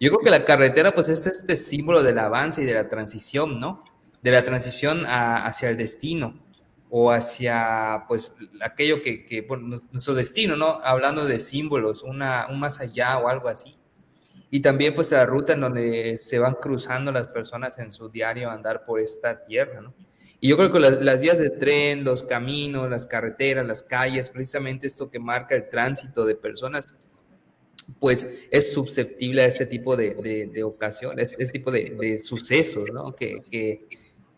[0.00, 3.60] Yo creo que la carretera, pues, es este símbolo del avance y de la transición,
[3.60, 3.84] ¿no?
[4.22, 6.43] De la transición hacia el destino
[6.96, 9.44] o hacia pues aquello que, que
[9.90, 10.78] nuestro destino, ¿no?
[10.84, 13.74] Hablando de símbolos, una, un más allá o algo así.
[14.48, 18.48] Y también pues la ruta en donde se van cruzando las personas en su diario
[18.48, 19.92] andar por esta tierra, ¿no?
[20.38, 24.86] Y yo creo que las, vías de tren, los caminos, las carreteras, las calles, precisamente
[24.86, 26.86] esto que marca el tránsito de personas,
[27.98, 30.14] pues es susceptible a este tipo de,
[30.52, 33.16] de, ocasiones, este tipo de, de sucesos, ¿no?
[33.16, 33.88] Que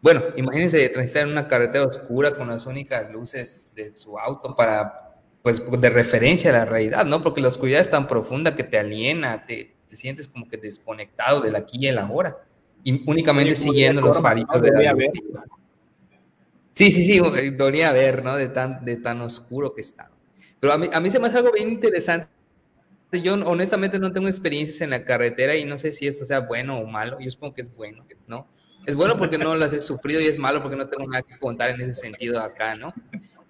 [0.03, 5.21] bueno, imagínense transitar en una carretera oscura con las únicas luces de su auto para,
[5.43, 7.23] pues, de referencia a la realidad, ¿no?
[7.23, 11.41] Porque la oscuridad es tan profunda que te aliena, te, te sientes como que desconectado
[11.41, 12.37] del aquí y el ahora,
[12.85, 15.03] y únicamente siguiendo los faritos de la luz.
[16.73, 17.21] Sí, sí, sí,
[17.57, 18.37] dolía ver, ¿no?
[18.37, 20.11] De tan, de tan oscuro que estaba.
[20.61, 22.29] Pero a mí, a mí se me hace algo bien interesante.
[23.13, 26.79] Yo honestamente no tengo experiencias en la carretera y no sé si eso sea bueno
[26.79, 27.19] o malo.
[27.19, 28.47] Yo supongo que es bueno, ¿no?
[28.87, 31.39] Es bueno porque no las he sufrido y es malo porque no tengo nada que
[31.39, 32.95] contar en ese sentido acá, ¿no?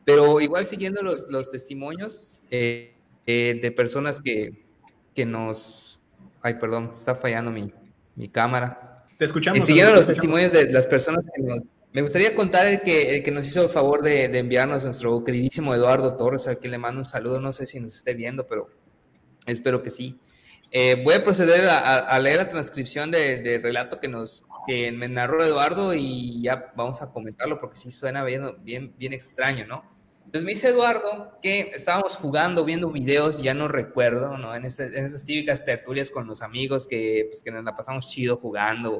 [0.04, 2.94] Pero igual siguiendo los, los testimonios eh,
[3.26, 4.64] eh, de personas que,
[5.14, 6.00] que nos...
[6.40, 7.70] Ay, perdón, está fallando mi,
[8.14, 9.04] mi cámara.
[9.18, 9.60] Te escuchamos.
[9.60, 11.60] Eh, siguiendo los testimonios de las personas que nos...
[11.92, 15.22] Me gustaría contar el que, el que nos hizo el favor de, de enviarnos nuestro
[15.22, 18.46] queridísimo Eduardo Torres, al que le mando un saludo, no sé si nos esté viendo,
[18.46, 18.70] pero
[19.46, 20.18] espero que sí.
[20.72, 25.44] Eh, voy a proceder a, leer la transcripción del relato que nos que me narró
[25.44, 29.84] Eduardo y ya vamos a comentarlo porque sí suena bien, bien, bien extraño, ¿no?
[30.24, 34.54] Entonces me dice Eduardo que estábamos jugando, viendo videos, ya no recuerdo, ¿no?
[34.56, 38.92] En, esas típicas tertulias con los amigos que, pues, que nos la pasamos chido jugando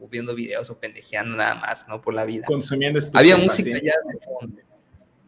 [0.00, 2.00] o, viendo videos o pendejeando nada más, ¿no?
[2.00, 2.46] Por la vida.
[2.46, 4.62] Consumiendo Había música jazz de fondo.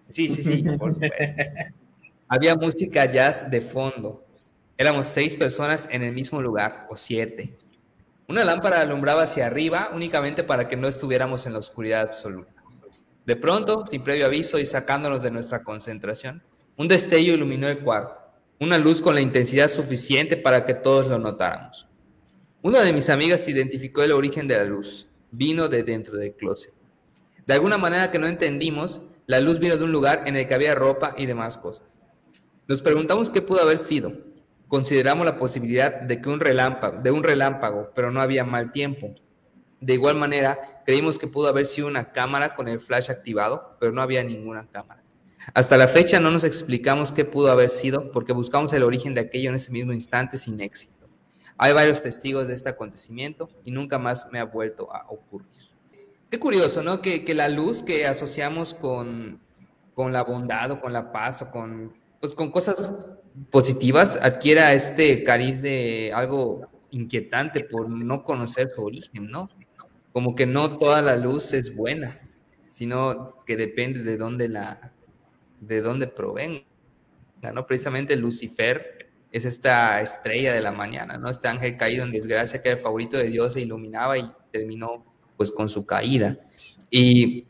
[0.09, 1.17] Sí, sí, sí, por supuesto.
[2.29, 4.25] Había música jazz de fondo.
[4.83, 7.57] Éramos seis personas en el mismo lugar, o siete.
[8.27, 12.53] Una lámpara alumbraba hacia arriba únicamente para que no estuviéramos en la oscuridad absoluta.
[13.25, 16.43] De pronto, sin previo aviso y sacándonos de nuestra concentración,
[16.77, 18.17] un destello iluminó el cuarto,
[18.59, 21.87] una luz con la intensidad suficiente para que todos lo notáramos.
[22.61, 25.09] Una de mis amigas identificó el origen de la luz.
[25.31, 26.75] Vino de dentro del closet.
[27.47, 30.55] De alguna manera que no entendimos, la luz vino de un lugar en el que
[30.55, 32.03] había ropa y demás cosas.
[32.67, 34.32] Nos preguntamos qué pudo haber sido.
[34.73, 39.15] Consideramos la posibilidad de que un relámpago, de un relámpago, pero no había mal tiempo.
[39.83, 43.93] De igual manera, creímos que pudo haber sido una cámara con el flash activado, pero
[43.93, 45.03] no había ninguna cámara.
[45.53, 49.21] Hasta la fecha no nos explicamos qué pudo haber sido porque buscamos el origen de
[49.21, 51.07] aquello en ese mismo instante sin éxito.
[51.59, 55.69] Hay varios testigos de este acontecimiento y nunca más me ha vuelto a ocurrir.
[56.31, 57.03] Qué curioso, ¿no?
[57.03, 59.39] Que, la luz que asociamos con,
[59.93, 62.95] con la bondad o con la paz o con, pues, con cosas
[63.51, 69.49] positivas adquiera este cariz de algo inquietante por no conocer su origen, ¿no?
[70.13, 72.21] como que no toda la luz es buena,
[72.69, 74.93] sino que depende de dónde la,
[75.61, 76.65] de dónde provenga,
[77.55, 77.67] ¿no?
[77.67, 81.31] Precisamente Lucifer es esta estrella de la mañana, ¿no?
[81.31, 85.05] Este ángel caído en desgracia que era el favorito de Dios se iluminaba y terminó
[85.37, 86.39] pues con su caída.
[86.91, 87.47] Y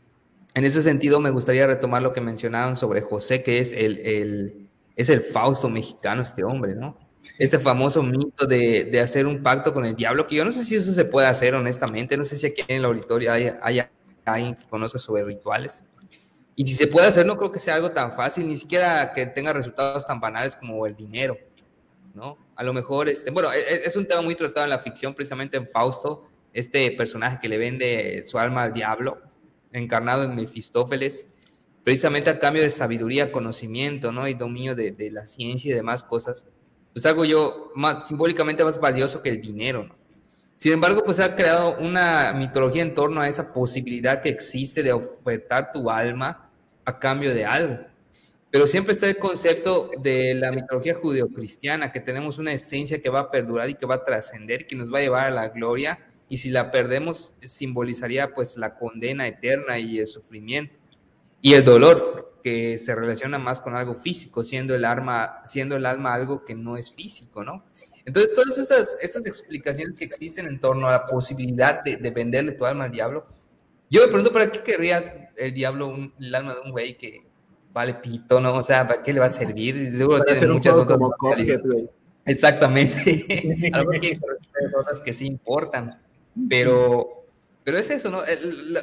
[0.55, 4.62] en ese sentido me gustaría retomar lo que mencionaban sobre José, que es el, el,
[4.95, 6.97] es el Fausto mexicano, este hombre, ¿no?
[7.37, 10.75] este famoso mito de, hacer un pacto con el diablo, que yo no sé si
[10.75, 13.81] eso se puede hacer honestamente, no sé si aquí en la auditorio hay,
[14.25, 15.83] alguien que conozca sobre rituales.
[16.55, 19.25] Y si se puede hacer, no creo que sea algo tan fácil, ni siquiera que
[19.25, 21.35] tenga resultados tan banales como el dinero,
[22.13, 22.37] ¿no?
[22.55, 25.15] A lo mejor, este, bueno, es, e, es un tema muy tratado en la ficción,
[25.15, 29.19] precisamente en Fausto, este personaje que le vende su alma al diablo,
[29.71, 31.27] encarnado en Mefistófeles,
[31.83, 34.27] precisamente a cambio de sabiduría, conocimiento, ¿no?
[34.27, 36.47] Y dominio de, de la ciencia y demás cosas
[36.93, 39.89] pues algo yo más, simbólicamente más valioso que el dinero.
[40.57, 44.93] Sin embargo, pues ha creado una mitología en torno a esa posibilidad que existe de
[44.93, 46.49] ofertar tu alma
[46.85, 47.79] a cambio de algo.
[48.51, 53.21] Pero siempre está el concepto de la mitología judeocristiana, que tenemos una esencia que va
[53.21, 55.99] a perdurar y que va a trascender, que nos va a llevar a la gloria,
[56.29, 60.82] y si la perdemos, simbolizaría pues la condena eterna y el sufrimiento
[61.43, 65.85] y el dolor que se relaciona más con algo físico, siendo el, arma, siendo el
[65.85, 67.65] alma algo que no es físico, ¿no?
[68.05, 72.53] Entonces, todas esas, esas explicaciones que existen en torno a la posibilidad de, de venderle
[72.53, 73.25] tu alma al diablo,
[73.89, 77.27] yo me pregunto, ¿para qué querría el diablo el alma de un güey que
[77.73, 78.55] vale pito, no?
[78.55, 79.91] O sea, ¿para qué le va a servir?
[79.91, 80.97] Seguro tiene muchas otras
[82.25, 83.69] Exactamente.
[83.73, 84.17] Algo que
[84.77, 86.01] otras que sí importan,
[86.47, 87.22] pero
[87.63, 88.21] pero es eso, ¿no?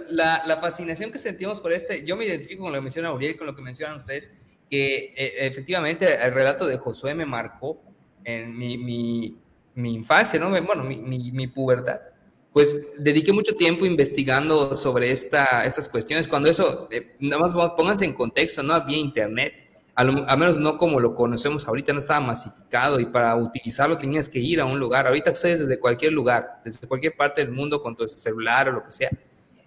[0.09, 3.37] La, la, fascinación que sentimos por este, yo me identifico con lo que menciona Uriel,
[3.37, 4.31] con lo que mencionan ustedes,
[4.71, 7.83] que e, efectivamente el relato de Josué me marcó
[8.25, 9.39] en mi, mi,
[9.75, 10.51] mi infancia, ¿no?
[10.51, 12.01] Bueno, mi, mi, pubertad.
[12.53, 16.27] Pues dediqué mucho tiempo investigando sobre esta, estas cuestiones.
[16.27, 21.01] Cuando eso, eh, nada más pónganse en contexto, no había internet al, menos no como
[21.01, 25.07] lo conocemos ahorita, no estaba masificado y para utilizarlo tenías que ir a un lugar.
[25.07, 28.85] Ahorita accedes desde cualquier lugar, desde cualquier parte del mundo con tu celular o lo
[28.85, 29.11] que sea.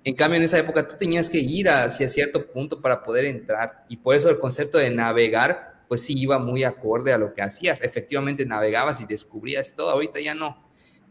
[0.04, 3.86] En cambio, en esa época tú tenías que ir hacia cierto punto para poder entrar
[3.88, 7.42] y por eso el concepto de navegar, pues sí iba muy acorde a lo que
[7.42, 7.82] hacías.
[7.82, 10.62] Efectivamente navegabas y descubrías todo, ahorita ya no.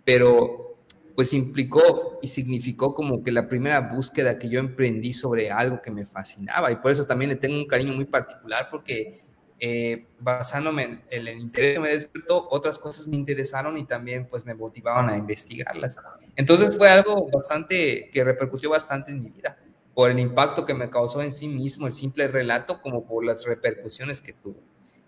[0.05, 0.72] Pero
[1.15, 5.91] pues implicó y significó como que la primera búsqueda que yo emprendí sobre algo que
[5.91, 9.21] me fascinaba y por eso también le tengo un cariño muy particular porque
[9.65, 14.45] eh, basándome en el interés que me despertó, otras cosas me interesaron y también pues
[14.45, 15.97] me motivaban a investigarlas.
[16.35, 19.57] Entonces fue algo bastante que repercutió bastante en mi vida
[19.95, 23.45] por el impacto que me causó en sí mismo el simple relato como por las
[23.45, 24.61] repercusiones que tuvo.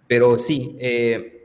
[0.07, 1.44] Pero sí, eh,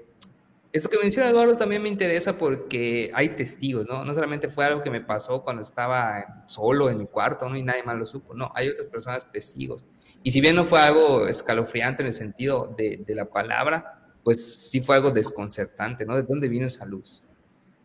[0.72, 4.05] esto que menciona Eduardo también me interesa porque hay testigos, ¿no?
[4.05, 7.57] No solamente fue algo que me pasó cuando estaba solo en mi cuarto, ¿no?
[7.57, 9.86] Y nadie más lo supo, no, hay otras personas testigos.
[10.22, 14.70] Y si bien no fue algo escalofriante en el sentido de, de la palabra, pues
[14.70, 16.15] sí fue algo desconcertante, ¿no?
[16.15, 17.24] ¿De dónde vino esa luz?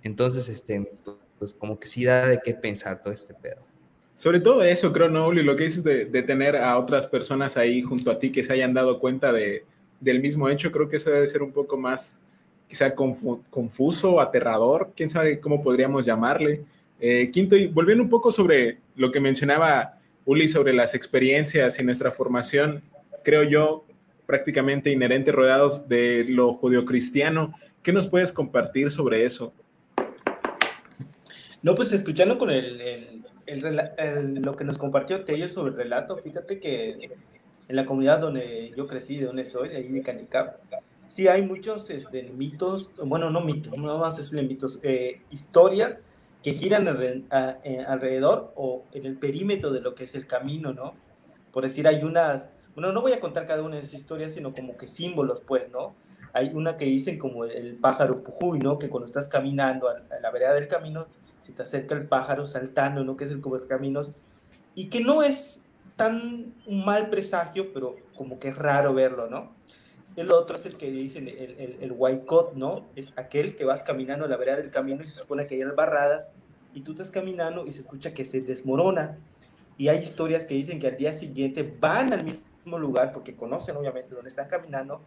[0.02, 0.92] Entonces, este,
[1.38, 3.66] pues como que sí da de qué pensar todo este pedo.
[4.14, 7.56] Sobre todo eso, creo, ¿no, Y Lo que dices de, de, tener a otras personas
[7.56, 9.64] ahí junto a ti que se hayan dado cuenta de,
[10.00, 12.20] del mismo hecho, creo que eso debe ser un poco más
[12.74, 16.64] quizá confuso, aterrador, quién sabe cómo podríamos llamarle.
[16.98, 21.84] Eh, quinto, y volviendo un poco sobre lo que mencionaba Uli sobre las experiencias y
[21.84, 22.82] nuestra formación,
[23.22, 23.84] creo yo,
[24.26, 27.54] prácticamente inherente, rodeados de lo judio-cristiano.
[27.80, 29.52] ¿Qué nos puedes compartir sobre eso?
[31.62, 33.22] No, pues escuchando con el,
[34.42, 37.10] lo que nos compartió Tello sobre el relato, fíjate que
[37.68, 40.56] en la comunidad donde yo crecí, de donde soy, de ahí de Canicap,
[41.08, 45.98] sí hay muchos este, mitos, bueno, no mitos, no vamos a decirle mitos, eh, historias
[46.42, 46.86] que giran
[47.32, 50.94] eh, alrededor o en el perímetro de lo que es el camino, ¿no?
[51.52, 52.44] Por decir, hay unas,
[52.74, 55.70] bueno, no voy a contar cada una de esas historias, sino como que símbolos, pues,
[55.70, 55.94] ¿no?
[56.34, 58.78] Hay una que dicen como el, pájaro pujuy, ¿no?
[58.78, 61.06] Que cuando estás caminando a, la vereda del camino,
[61.40, 63.16] se te acerca el pájaro saltando, ¿no?
[63.16, 64.12] Que es el como caminos,
[64.74, 65.62] y que no es
[65.96, 69.52] tan un mal presagio, pero como que es raro verlo, ¿no?
[70.16, 72.86] El otro es el que dicen el, el, el Waikot, ¿no?
[72.94, 75.64] Es aquel que vas caminando a la vereda del camino y se supone que hay
[75.64, 76.30] barradas
[76.72, 79.18] y tú estás caminando y se escucha que se desmorona.
[79.76, 83.76] Y hay historias que dicen que al día siguiente van al mismo lugar porque conocen
[83.76, 85.00] obviamente dónde están caminando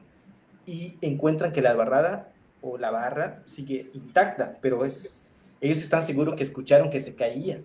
[0.65, 5.23] y encuentran que la barrada o la barra sigue intacta, pero es,
[5.61, 7.61] ellos están seguros que escucharon que se caía.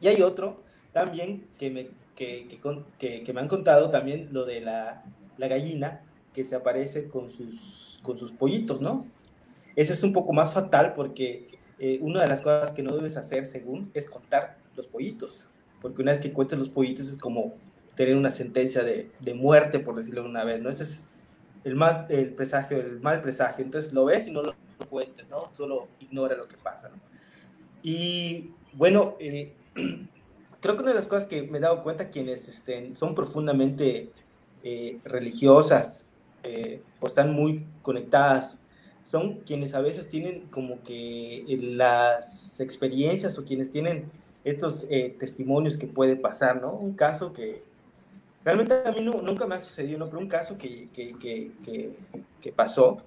[0.00, 2.46] Y hay otro también que me, que,
[2.98, 5.02] que me han contado también lo de la,
[5.38, 6.02] la gallina
[6.36, 9.06] que se aparece con sus, con sus pollitos, ¿no?
[9.74, 13.16] Ese es un poco más fatal porque eh, una de las cosas que no debes
[13.16, 15.48] hacer, según, es contar los pollitos.
[15.80, 17.54] Porque una vez que cuentes los pollitos es como
[17.94, 20.68] tener una sentencia de, de muerte, por decirlo una vez, ¿no?
[20.68, 21.06] Ese es
[21.64, 23.64] el mal el presagio, el mal presagio.
[23.64, 24.54] Entonces lo ves y no lo,
[24.90, 25.48] cuentes, ¿no?
[25.54, 26.96] Solo ignora lo que pasa, ¿no?
[27.82, 29.54] Y bueno, eh,
[30.60, 34.10] creo que una de las cosas que me he dado cuenta quienes estén, son profundamente
[34.62, 36.05] eh, religiosas
[36.46, 38.56] eh, o están muy conectadas,
[39.04, 44.10] son quienes a veces tienen como que eh, las experiencias o quienes tienen
[44.44, 46.72] estos eh, testimonios que puede pasar, ¿no?
[46.72, 47.64] Un caso que
[48.44, 50.06] realmente a mí nunca me ha sucedido, ¿no?
[50.06, 51.50] Pero un caso que, que, que,
[52.40, 52.98] que, pasó,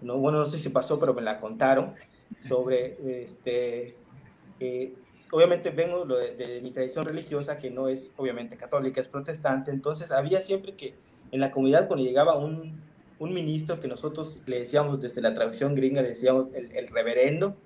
[0.00, 0.16] ¿no?
[0.16, 1.92] Bueno, no sé si pasó, pero me la contaron,
[2.40, 3.94] sobre, este,
[5.32, 10.10] obviamente vengo de, de mi tradición religiosa, que no es obviamente católica, es protestante, entonces
[10.10, 10.94] había siempre que
[11.30, 12.80] en la comunidad cuando llegaba un,
[13.18, 17.56] un ministro que nosotros le decíamos desde la traducción gringa, le decíamos el, reverendo.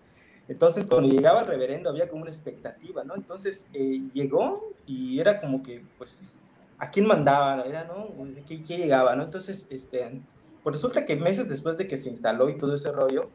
[0.49, 3.15] Entonces, cuando llegaba el reverendo había como una expectativa, ¿no?
[3.15, 6.39] Entonces, eh, llegó y era como que, pues,
[6.79, 7.63] ¿a quién mandaba?
[7.63, 8.09] Era, ¿no?
[8.47, 9.23] ¿Qué, qué llegaba, no?
[9.23, 10.21] Entonces, este,
[10.63, 13.31] pues resulta que meses después de que se instaló y todo ese rollo,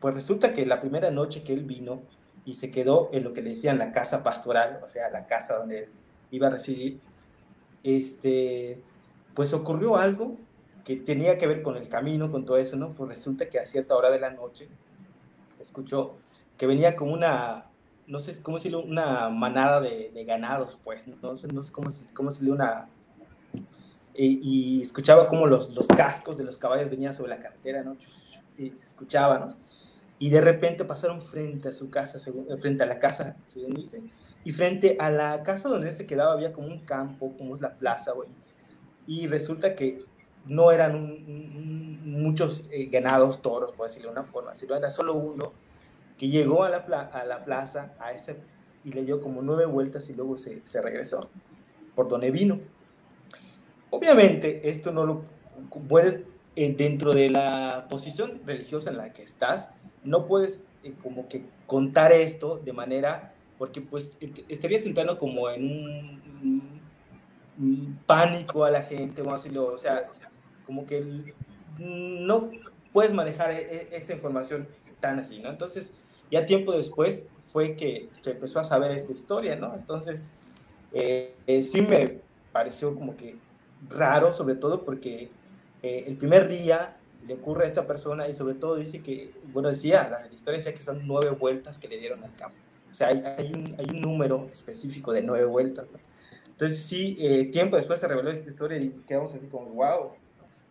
[0.00, 2.02] pues resulta que la primera noche que él vino
[2.44, 5.58] y se quedó en lo que le decían la casa pastoral, o sea, la casa
[5.58, 5.88] donde él
[6.30, 7.00] iba a residir,
[7.82, 8.80] este,
[9.38, 10.36] pues ocurrió algo
[10.84, 12.88] que tenía que ver con el camino, con todo eso, ¿no?
[12.88, 14.68] Pues resulta que a cierta hora de la noche
[15.60, 16.16] escuchó
[16.56, 17.66] que venía como una,
[18.08, 22.30] no sé cómo decirlo, una manada de, ganados, pues, no sé, no sé cómo, cómo
[22.30, 22.88] decirlo, una...
[24.12, 27.96] Y, escuchaba como los, los cascos de los caballos venían sobre la carretera, ¿no?
[28.58, 29.56] Y se escuchaba, ¿no?
[30.18, 32.18] Y de repente pasaron frente a su casa,
[32.60, 34.02] frente a la casa, según dice,
[34.44, 37.60] y frente a la casa donde él se quedaba había como un campo, como es
[37.60, 38.28] la plaza, güey
[39.08, 40.04] y resulta que
[40.46, 41.24] no eran
[42.04, 45.52] muchos eh, ganados toros, por decirlo de una forma, sino era solo uno
[46.18, 48.36] que llegó a la, a la plaza a ese,
[48.84, 51.28] y le dio como nueve vueltas y luego se, se regresó
[51.94, 52.60] por donde vino.
[53.90, 55.22] Obviamente, esto no lo
[55.88, 56.20] puedes,
[56.54, 59.70] eh, dentro de la posición religiosa en la que estás,
[60.04, 64.16] no puedes eh, como que contar esto de manera, porque pues
[64.48, 66.77] estarías entrando como en un
[68.06, 70.08] pánico a la gente, vamos a decirlo, o sea,
[70.64, 71.34] como que
[71.78, 72.50] no
[72.92, 74.68] puedes manejar e, e, esa información
[75.00, 75.50] tan así, ¿no?
[75.50, 75.92] Entonces,
[76.30, 79.74] ya tiempo después fue que se empezó a saber esta historia, ¿no?
[79.74, 80.28] Entonces,
[80.92, 82.20] eh, eh, sí me
[82.52, 83.36] pareció como que
[83.88, 85.30] raro, sobre todo porque
[85.82, 86.96] eh, el primer día
[87.26, 90.74] le ocurre a esta persona y sobre todo dice que, bueno, decía, la, historia decía
[90.74, 92.58] que son nueve vueltas que le dieron al campo.
[92.90, 95.86] O sea, hay, hay, un, hay un número específico de nueve vueltas.
[95.92, 95.98] ¿no?
[96.58, 100.10] Entonces sí, eh, tiempo después se reveló esta historia y quedamos así como, wow.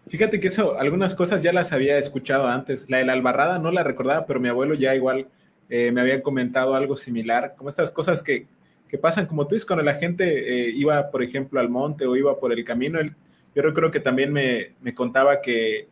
[0.07, 2.89] Fíjate que eso, algunas cosas ya las había escuchado antes.
[2.89, 5.29] La de la albarrada no la recordaba, pero mi abuelo ya igual
[5.69, 8.47] eh, me había comentado algo similar, como estas cosas que,
[8.89, 10.25] que pasan, como tú dices, cuando la gente
[10.67, 13.15] eh, iba, por ejemplo, al monte o iba por el camino, él,
[13.55, 15.87] yo creo que también me, me contaba que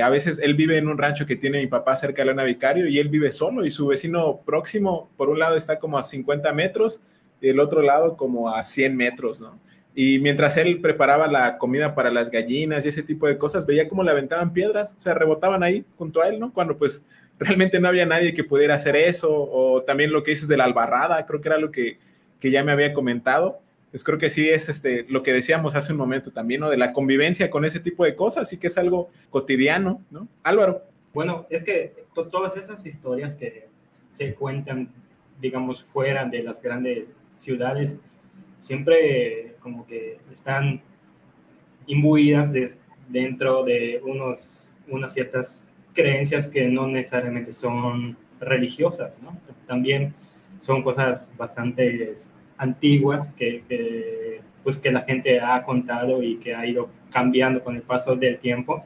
[0.00, 2.86] a veces él vive en un rancho que tiene mi papá cerca de la Navicario
[2.86, 6.52] y él vive solo y su vecino próximo, por un lado, está como a 50
[6.52, 7.00] metros
[7.48, 9.58] del otro lado como a 100 metros, ¿no?
[9.94, 13.86] Y mientras él preparaba la comida para las gallinas y ese tipo de cosas, veía
[13.86, 16.52] cómo le aventaban piedras, o sea, rebotaban ahí junto a él, ¿no?
[16.52, 17.04] Cuando pues
[17.38, 20.64] realmente no había nadie que pudiera hacer eso, o también lo que dices de la
[20.64, 21.98] albarrada, creo que era lo que,
[22.40, 23.60] que ya me había comentado.
[23.92, 26.68] Pues creo que sí es este, lo que decíamos hace un momento también, ¿no?
[26.68, 30.26] De la convivencia con ese tipo de cosas, sí que es algo cotidiano, ¿no?
[30.42, 30.82] Álvaro.
[31.12, 33.68] Bueno, es que todas esas historias que
[34.12, 34.88] se cuentan,
[35.40, 37.98] digamos, fuera de las grandes ciudades,
[38.58, 40.80] siempre como que están
[41.86, 42.74] imbuidas de,
[43.08, 49.18] dentro de unos, unas ciertas creencias que no necesariamente son religiosas.
[49.66, 50.14] También
[50.60, 52.14] son cosas bastante
[52.58, 57.82] antiguas que, pues que la gente ha contado y que ha ido cambiando con el
[57.82, 58.84] paso del tiempo.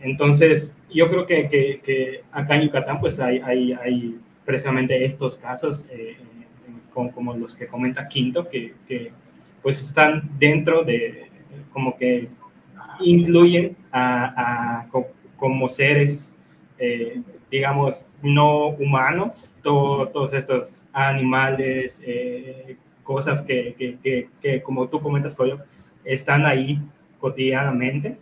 [0.00, 5.86] Entonces, yo creo que, que, acá en Yucatán pues hay, hay, hay precisamente estos casos
[5.90, 6.16] eh,
[6.92, 8.74] como los que comenta Quinto, que,
[9.62, 11.28] pues están dentro de,
[11.72, 12.28] como que
[13.00, 14.86] incluyen a,
[15.36, 16.34] como seres,
[16.78, 23.74] eh, digamos, no humanos, todos estos animales, eh, cosas que,
[24.40, 25.58] que, como tú comentas, Pollo,
[26.04, 26.80] están ahí
[27.18, 28.16] cotidianamente.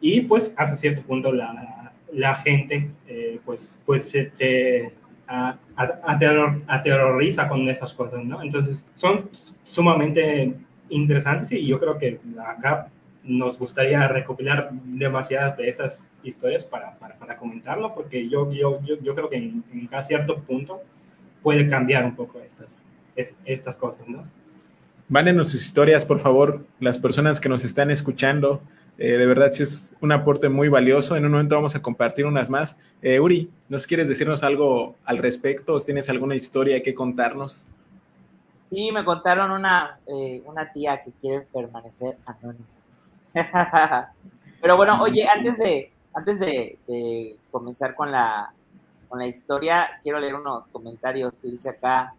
[0.00, 4.92] Y pues hasta cierto punto la, la gente eh, pues, pues se
[5.26, 8.42] aterroriza con estas cosas, ¿no?
[8.42, 9.30] Entonces, son
[9.64, 10.54] sumamente
[10.88, 12.88] interesantes y yo creo que acá
[13.24, 18.96] nos gustaría recopilar demasiadas de estas historias para, para, para comentarlo, porque yo, yo, yo,
[19.00, 20.82] yo, creo que en, en cada cierto punto
[21.42, 22.82] puede cambiar un poco estas,
[23.44, 24.24] estas cosas, ¿no?
[25.08, 28.60] Mándenos sus historias, por favor, las personas que nos están escuchando.
[28.98, 31.14] Eh, de verdad, sí es un aporte muy valioso.
[31.14, 32.76] En un momento vamos a compartir unas más.
[33.02, 35.78] Eh, Uri, ¿nos quieres decirnos algo al respecto?
[35.78, 37.66] ¿Tienes alguna historia que contarnos?
[38.68, 42.66] Sí, me contaron una, eh, una tía que quiere permanecer anónima.
[44.60, 48.52] Pero bueno, oye, antes de, antes de, de, comenzar con la,
[49.08, 52.12] con la historia, quiero leer unos comentarios que dice acá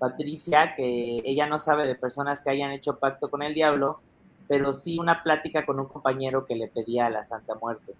[0.00, 4.00] Patricia, que ella no sabe de personas que hayan hecho pacto con el diablo,
[4.48, 7.92] pero sí una plática con un compañero que le pedía a la Santa Muerte.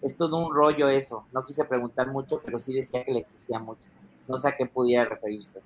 [0.00, 1.26] Es todo un rollo eso.
[1.32, 3.82] No quise preguntar mucho, pero sí decía que le exigía mucho.
[4.28, 5.60] No sé a qué pudiera referirse.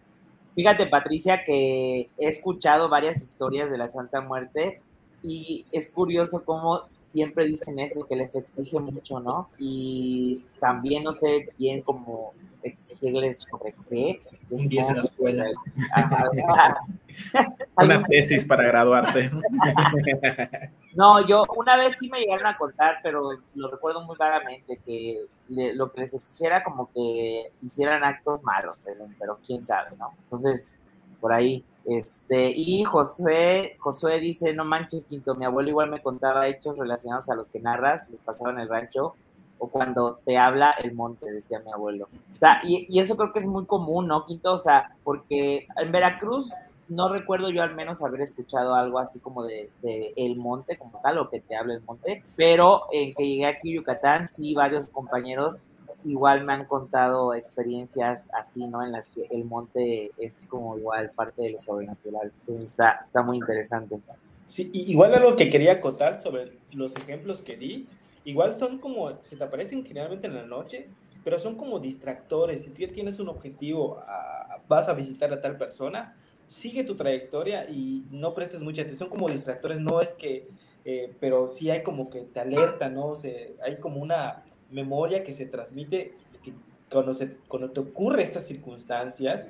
[0.55, 4.81] Fíjate, Patricia, que he escuchado varias historias de la Santa Muerte
[5.23, 9.51] y es curioso cómo siempre dicen eso, que les exige mucho, ¿no?
[9.59, 12.33] Y también no sé bien cómo
[12.65, 14.21] exigirles sobre qué.
[14.51, 15.47] Un 10 en la escuela.
[17.77, 19.31] una tesis para graduarte.
[20.97, 25.27] no, yo una vez sí me llegaron a contar, pero lo recuerdo muy vagamente, que
[25.49, 28.87] lo que les exigiera como que hicieran actos malos,
[29.19, 30.13] pero quién sabe, ¿no?
[30.25, 30.83] Entonces,
[31.21, 31.65] por ahí.
[31.85, 37.29] Este, y José, Josué dice, no manches, Quinto, mi abuelo igual me contaba hechos relacionados
[37.29, 39.15] a los que narras, les pasaba en el rancho,
[39.59, 42.09] o cuando te habla el monte, decía mi abuelo.
[42.35, 44.55] O sea, y, y, eso creo que es muy común, ¿no, Quinto?
[44.55, 46.53] O sea, porque en Veracruz
[46.89, 51.01] no recuerdo yo al menos haber escuchado algo así como de, de, el monte como
[51.03, 54.55] tal, o que te habla el monte, pero en que llegué aquí a Yucatán, sí,
[54.55, 55.63] varios compañeros
[56.05, 58.85] igual me han contado experiencias así, ¿no?
[58.85, 62.33] En las que el monte es como igual parte de lo sobrenatural.
[62.41, 63.99] Entonces está, está muy interesante.
[64.47, 67.89] Sí, igual algo que quería acotar sobre los ejemplos que di,
[68.25, 70.89] igual son como, se te aparecen generalmente en la noche,
[71.23, 72.63] pero son como distractores.
[72.63, 76.17] Si tú tienes un objetivo, a, vas a visitar a tal persona,
[76.47, 79.81] sigue tu trayectoria y no prestes mucha atención como distractores.
[79.81, 80.49] No es que,
[80.85, 83.09] eh, pero sí hay como que te alerta, ¿no?
[83.09, 86.53] O sea, hay como una memoria que se transmite que
[86.91, 89.49] cuando, se, cuando te ocurre estas circunstancias,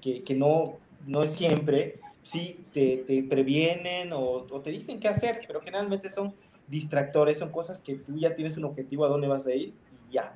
[0.00, 5.40] que, que no, no siempre, sí te, te previenen o, o, te dicen qué hacer,
[5.46, 6.34] pero generalmente son
[6.72, 9.74] distractores, son cosas que tú ya tienes un objetivo a dónde vas a ir
[10.10, 10.34] y ya,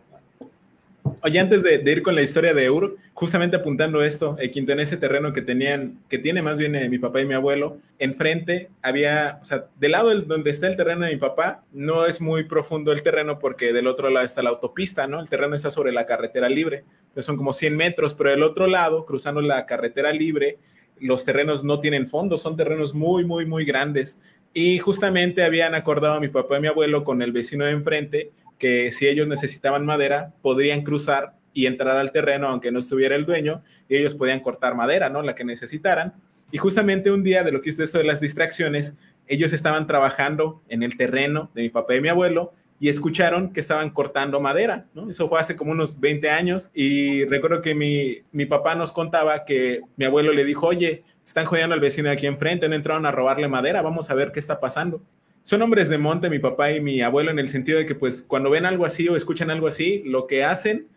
[1.22, 4.72] Oye, antes de, de, ir con la historia de Ur, justamente apuntando esto, eh, Quinto,
[4.72, 7.78] en ese terreno que tenían, que tiene más bien eh, mi papá y mi abuelo,
[7.98, 12.06] enfrente había, o sea, del lado del, donde está el terreno de mi papá, no
[12.06, 15.20] es muy profundo el terreno porque del otro lado está la autopista, ¿no?
[15.20, 18.66] El terreno está sobre la carretera libre, entonces son como 100 metros, pero del otro
[18.66, 20.58] lado, cruzando la carretera libre,
[20.98, 24.18] los terrenos no tienen fondo, son terrenos muy, muy, muy grandes.
[24.58, 28.90] Y justamente habían acordado mi papá y mi abuelo con el vecino de enfrente que
[28.90, 33.62] si ellos necesitaban madera, podrían cruzar y entrar al terreno aunque no estuviera el dueño,
[33.86, 35.20] y ellos podían cortar madera, ¿no?
[35.20, 36.14] La que necesitaran.
[36.50, 38.96] Y justamente un día de lo que es esto de las distracciones,
[39.26, 43.60] ellos estaban trabajando en el terreno de mi papá y mi abuelo y escucharon que
[43.60, 45.10] estaban cortando madera, ¿no?
[45.10, 49.44] Eso fue hace como unos 20 años y recuerdo que mi, mi papá nos contaba
[49.44, 53.04] que mi abuelo le dijo, oye, están jodiendo al vecino de aquí enfrente, han entraron
[53.04, 55.02] a robarle madera, vamos a ver qué está pasando.
[55.42, 58.22] Son hombres de monte, mi papá y mi abuelo, en el sentido de que pues
[58.22, 60.88] cuando ven algo así o escuchan algo así, lo que hacen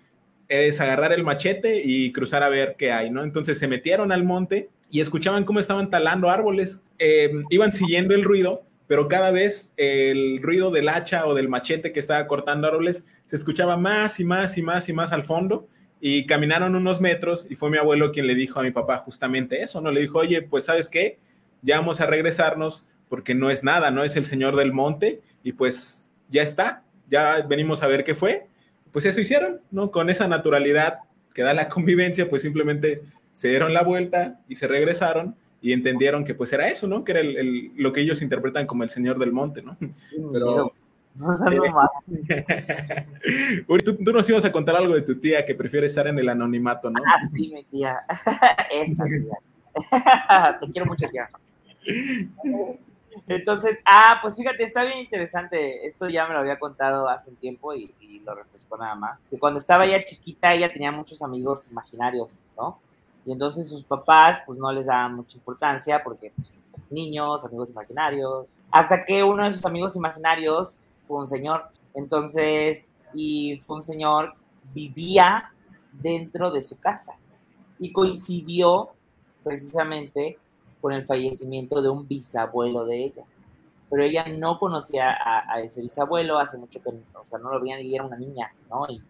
[0.48, 3.24] es agarrar el machete y cruzar a ver qué hay, ¿no?
[3.24, 8.24] Entonces se metieron al monte y escuchaban cómo estaban talando árboles, eh, iban siguiendo el
[8.24, 13.06] ruido, pero cada vez el ruido del hacha o del machete que estaba cortando árboles
[13.28, 15.68] se escuchaba más y más y más y más al fondo
[16.02, 19.62] y caminaron unos metros y fue mi abuelo quien le dijo a mi papá justamente
[19.62, 19.92] eso, ¿no?
[19.92, 21.18] Le dijo, oye, pues sabes qué,
[21.62, 25.54] ya vamos a regresarnos porque no es nada, no es el señor del monte y
[25.54, 28.46] pues ya está, ya venimos a ver qué fue.
[28.92, 29.92] Pues eso hicieron, ¿no?
[29.92, 31.00] Con esa naturalidad
[31.34, 33.02] que da la convivencia, pues simplemente
[33.34, 37.04] se dieron la vuelta y se regresaron y entendieron que pues era eso, ¿no?
[37.04, 39.78] Que era el, lo que ellos interpretan como el señor del monte, ¿no?
[40.32, 40.74] Pero...
[41.16, 41.28] No,
[43.68, 46.18] Uy, tú, tú, nos ibas a contar algo de tu tía que prefiere estar en
[46.18, 47.02] el anonimato, ¿no?
[47.06, 48.00] Ah, sí, mi tía.
[48.72, 50.60] Esa tía.
[50.60, 51.30] Te quiero mucho, tía.
[53.28, 55.86] Entonces, ah, pues fíjate, está bien interesante.
[55.86, 59.20] Esto ya me lo había contado hace un tiempo y, y lo refresco nada más.
[59.30, 62.80] Que cuando estaba ella chiquita, ella tenía muchos amigos imaginarios, ¿no?
[63.26, 66.52] Y entonces sus papás, pues no les daban mucha importancia porque pues,
[66.90, 68.48] niños, amigos imaginarios.
[68.72, 70.78] Hasta que uno de sus amigos imaginarios
[71.10, 71.66] fue un señor.
[71.96, 74.36] Entonces, y fue un señor,
[74.74, 75.52] vivía
[75.92, 77.18] dentro de su casa.
[77.80, 78.92] Y coincidió
[79.44, 80.38] precisamente
[80.80, 83.24] con el fallecimiento de un bisabuelo de ella.
[83.90, 87.82] Pero ella no conocía a, ese bisabuelo, hace mucho que, o sea, no lo veían
[87.82, 88.86] y era una niña, ¿no?
[88.88, 89.02] Y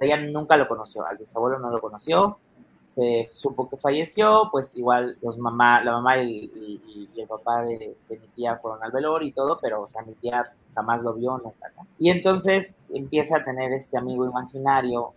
[0.00, 2.38] ella nunca lo conoció, al bisabuelo no lo conoció,
[2.86, 8.28] se supo que falleció, pues igual los mamá, la mamá y, el papá de, mi
[8.34, 11.72] tía fueron al velor y todo, pero o sea, mi tía jamás lo vio nunca.
[11.98, 15.14] Y entonces empieza a tener este amigo imaginario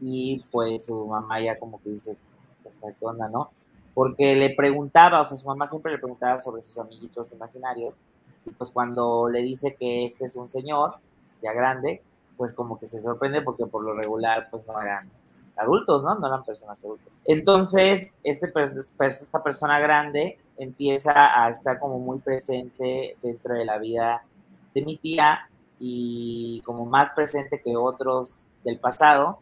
[0.00, 2.16] y pues su mamá ya como que dice,
[2.80, 3.50] ¿qué onda, no?
[3.92, 7.94] Porque le preguntaba, o sea, su mamá siempre le preguntaba sobre sus amiguitos imaginarios,
[8.46, 10.96] y pues cuando le dice que este es un señor,
[11.42, 12.02] ya grande,
[12.36, 15.10] pues como que se sorprende porque por lo regular pues no eran
[15.56, 16.14] adultos, ¿no?
[16.16, 17.12] No eran personas adultas.
[17.26, 18.52] Entonces, este,
[18.98, 24.24] esta persona grande empieza a estar como muy presente dentro de la vida
[24.74, 25.48] de mi tía
[25.78, 29.40] y como más presente que otros del pasado.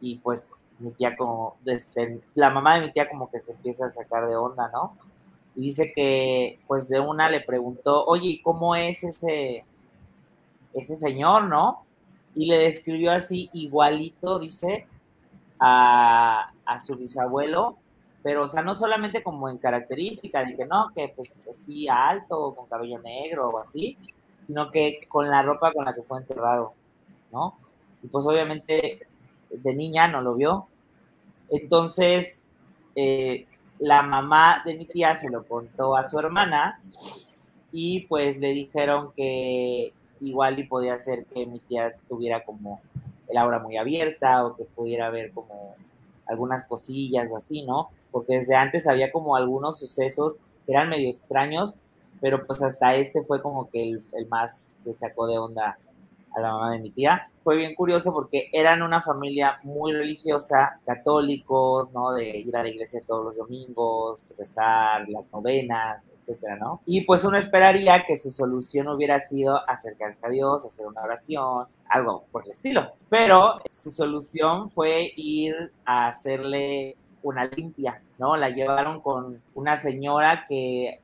[0.00, 3.86] Y pues mi tía como, desde, la mamá de mi tía como que se empieza
[3.86, 4.96] a sacar de onda, ¿no?
[5.54, 9.64] Y dice que pues de una le preguntó, oye, ¿cómo es ese,
[10.74, 11.84] ese señor, no?
[12.34, 14.88] Y le describió así igualito, dice,
[15.60, 17.76] a, su bisabuelo,
[18.22, 22.54] pero, o sea, no solamente como en característica, de que no, que pues así alto,
[22.54, 23.96] con cabello negro o así,
[24.46, 26.74] sino que con la ropa con la que fue enterrado,
[27.32, 27.56] ¿no?
[28.02, 29.06] Y pues obviamente
[29.50, 30.66] de niña no lo vio.
[31.50, 32.50] Entonces,
[32.94, 33.46] eh,
[33.78, 36.80] la mamá de mi tía se lo contó a su hermana
[37.72, 42.80] y pues le dijeron que igual y podía ser que mi tía tuviera como
[43.28, 45.74] el aura muy abierta o que pudiera haber como
[46.26, 47.90] algunas cosillas o así, ¿no?
[48.10, 51.76] Porque desde antes había como algunos sucesos que eran medio extraños,
[52.24, 55.76] pero pues hasta este fue como que el, el más que sacó de onda
[56.34, 57.28] a la mamá de mi tía.
[57.42, 62.12] Fue bien curioso porque eran una familia muy religiosa, católicos, ¿no?
[62.12, 66.80] De ir a la iglesia todos los domingos, rezar las novenas, etcétera, ¿no?
[66.86, 71.66] Y pues uno esperaría que su solución hubiera sido acercarse a Dios, hacer una oración,
[71.90, 72.90] algo por el estilo.
[73.10, 78.34] Pero su solución fue ir a hacerle una limpia, ¿no?
[78.36, 81.00] La llevaron con una señora que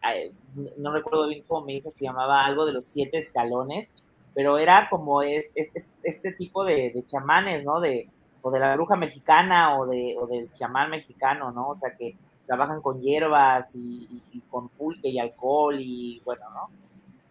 [0.79, 3.93] no recuerdo bien cómo me dijo, se llamaba algo de los siete escalones,
[4.35, 7.81] pero era como es, este tipo de, chamanes, ¿no?
[7.81, 8.09] De,
[8.43, 11.71] o de la bruja mexicana o, de, o del chamán mexicano, ¿no?
[11.71, 12.17] O sea, que
[12.51, 16.69] trabajan con hierbas y, con pulque y alcohol y bueno, ¿no?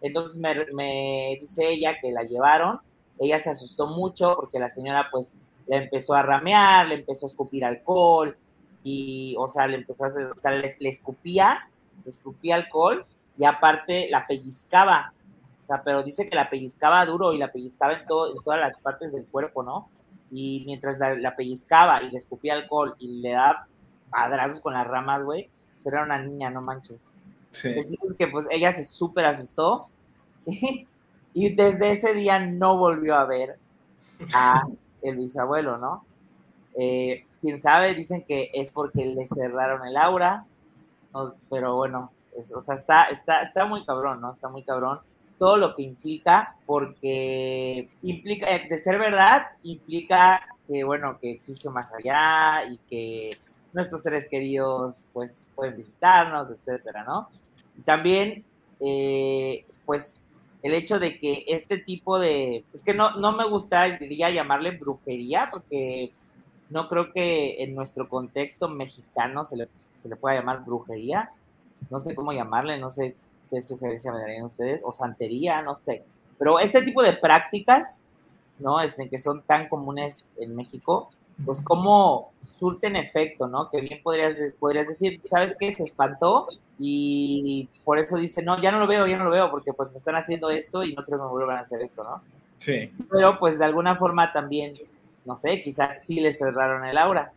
[0.00, 0.40] Entonces
[0.72, 2.80] me, dice ella que la llevaron,
[3.18, 5.34] ella se asustó mucho porque la señora pues
[5.66, 8.34] le empezó a ramear, le empezó a escupir alcohol
[8.82, 11.68] y, o sea, le empezó a o sea, le, escupía,
[12.06, 13.04] escupía alcohol
[13.36, 15.12] y aparte la pellizcaba,
[15.84, 19.12] pero dice que la pellizcaba duro y la pellizcaba en, todo, en todas las partes
[19.12, 19.88] del cuerpo, ¿no?
[20.30, 23.66] Y mientras la, pellizcaba y le escupía alcohol y le daba
[24.10, 27.00] padrazos con las ramas, güey, pues era una niña, no manches.
[27.50, 27.68] Sí.
[27.68, 29.88] Entonces que pues ella se súper asustó
[31.34, 33.58] y desde ese día no volvió a ver
[34.34, 34.62] a
[35.02, 36.04] el bisabuelo, ¿no?
[36.76, 40.44] Eh, quién sabe, dicen que es porque le cerraron el aura,
[41.48, 44.32] pero bueno, o sea, está, está, está muy cabrón, ¿no?
[44.32, 45.00] Está muy cabrón
[45.40, 51.70] todo lo que implica, porque implica, eh, de ser verdad, implica que, bueno, que existe
[51.70, 53.30] más allá y que
[53.72, 57.30] nuestros seres queridos, pues, pueden visitarnos, etcétera, ¿no?
[57.86, 58.44] También,
[58.80, 60.20] eh, pues,
[60.62, 65.48] el hecho de que este tipo de, es que no, no me gustaría llamarle brujería,
[65.50, 66.12] porque
[66.68, 69.68] no creo que en nuestro contexto mexicano se le,
[70.02, 71.30] se le pueda llamar brujería,
[71.90, 73.16] no sé cómo llamarle, no sé
[73.50, 76.04] qué sugerencia me darían ustedes, o santería, no sé.
[76.38, 78.00] Pero este tipo de prácticas,
[78.58, 78.80] ¿no?
[78.80, 81.10] Este, que son tan comunes en México,
[81.44, 83.70] pues cómo surten efecto, ¿no?
[83.70, 85.72] Que bien podrías, podrías decir, ¿sabes qué?
[85.72, 86.48] Se espantó
[86.78, 89.90] y por eso dice, no, ya no lo veo, ya no lo veo, porque pues
[89.90, 92.22] me están haciendo esto y no creo que me vuelvan a hacer esto, ¿no?
[92.58, 92.92] Sí.
[93.10, 94.74] Pero pues de alguna forma también,
[95.24, 97.32] no sé, quizás sí le cerraron el aura.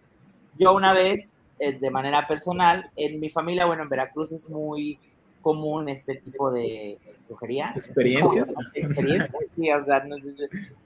[0.57, 4.99] Yo una vez, eh, de manera personal, en mi familia, bueno, en Veracruz es muy
[5.41, 6.97] común este tipo de
[7.27, 7.71] brujería.
[7.75, 8.53] ¿Experiencias?
[8.73, 10.15] Experiencias, sí, o sea, no,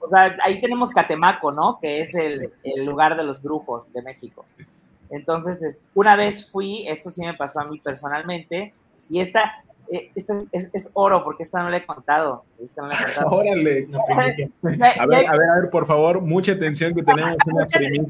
[0.00, 1.78] o sea, ahí tenemos Catemaco, ¿no?
[1.80, 4.44] Que es el, el, lugar de los brujos de México.
[5.10, 8.74] Entonces, es, una vez fui, esto sí me pasó a mí personalmente,
[9.08, 12.44] y esta, eh, esta es, es, es, oro, porque esta no la he contado.
[12.60, 13.30] Esta no la he contado.
[13.30, 13.86] Órale.
[13.86, 18.06] No, a ver, a ver, a ver, por favor, mucha atención que tenemos una primicia.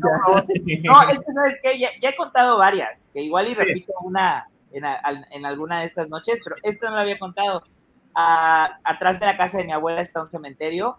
[0.84, 1.78] No, es que, ¿sabes qué?
[1.78, 4.06] Ya, ya, he contado varias, que igual y repito sí.
[4.06, 7.62] una en, alguna de estas noches, pero esta no la había contado.
[8.14, 10.98] A, atrás de la casa de mi abuela está un cementerio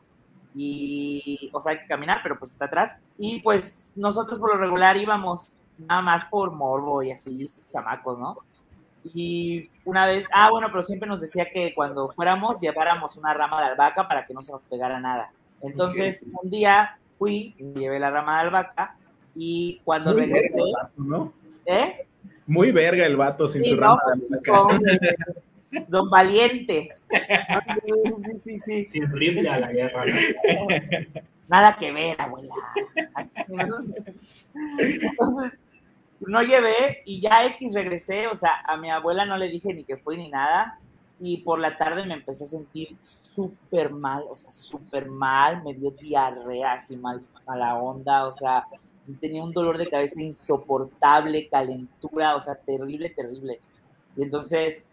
[0.56, 3.00] y, o sea, hay que caminar, pero pues está atrás.
[3.18, 8.38] Y pues nosotros por lo regular íbamos nada más por morbo y así, chamacos, ¿no?
[9.04, 13.62] Y una vez, ah, bueno, pero siempre nos decía que cuando fuéramos lleváramos una rama
[13.62, 15.32] de albahaca para que no se nos pegara nada.
[15.62, 16.34] Entonces, okay.
[16.42, 18.96] un día fui, llevé la rama de albahaca
[19.36, 21.34] y cuando Muy regresé, verga, ¿no?
[21.66, 22.08] ¿eh?
[22.48, 24.80] Muy verga el vato sin sí, su rama de albahaca.
[25.88, 26.96] Don Valiente.
[28.26, 28.86] Sí, sí, sí.
[28.86, 30.04] Sin rifle a la guerra.
[31.48, 32.54] Nada que ver, abuela.
[33.16, 34.14] Así, Entonces,
[36.22, 39.84] no llevé y ya X regresé, o sea, a mi abuela no le dije ni
[39.84, 40.80] que fui ni nada.
[41.22, 45.74] Y por la tarde me empecé a sentir súper mal, o sea, súper mal, me
[45.74, 48.64] dio diarrea, así mal, mala onda, o sea,
[49.20, 53.60] tenía un dolor de cabeza insoportable, calentura, o sea, terrible, terrible.
[54.16, 54.86] Y entonces